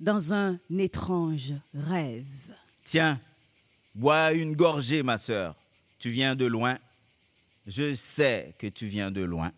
[0.00, 2.24] dans un étrange rêve.
[2.84, 3.18] Tiens,
[3.96, 5.54] bois une gorgée, ma sœur.
[5.98, 6.76] Tu viens de loin.
[7.66, 9.52] Je sais que tu viens de loin.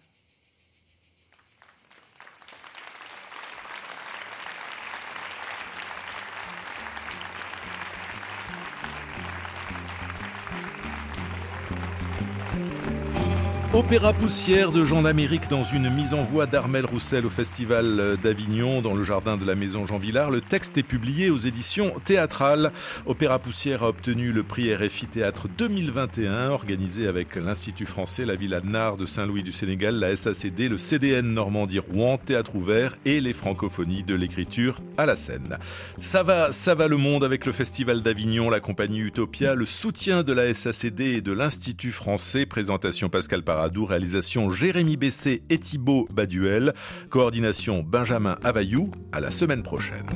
[13.73, 18.83] Opéra Poussière de Jean d'Amérique dans une mise en voix d'Armel Roussel au Festival d'Avignon
[18.83, 20.33] dans le jardin de la Maison Jean Villard.
[20.33, 22.73] Le texte est publié aux éditions théâtrales.
[23.07, 28.61] Opéra Poussière a obtenu le prix RFI Théâtre 2021 organisé avec l'Institut français, la Villa
[28.61, 33.33] Nard de Saint-Louis du Sénégal, la SACD, le CDN Normandie Rouen, Théâtre ouvert et les
[33.33, 35.59] francophonies de l'écriture à la scène.
[36.01, 40.25] Ça va, ça va le monde avec le Festival d'Avignon, la compagnie Utopia, le soutien
[40.25, 46.09] de la SACD et de l'Institut français, présentation Pascal Paradou, réalisation Jérémy Bessé et Thibaut
[46.11, 46.73] Baduel,
[47.11, 48.91] coordination Benjamin Availlou.
[49.13, 50.07] À la semaine prochaine.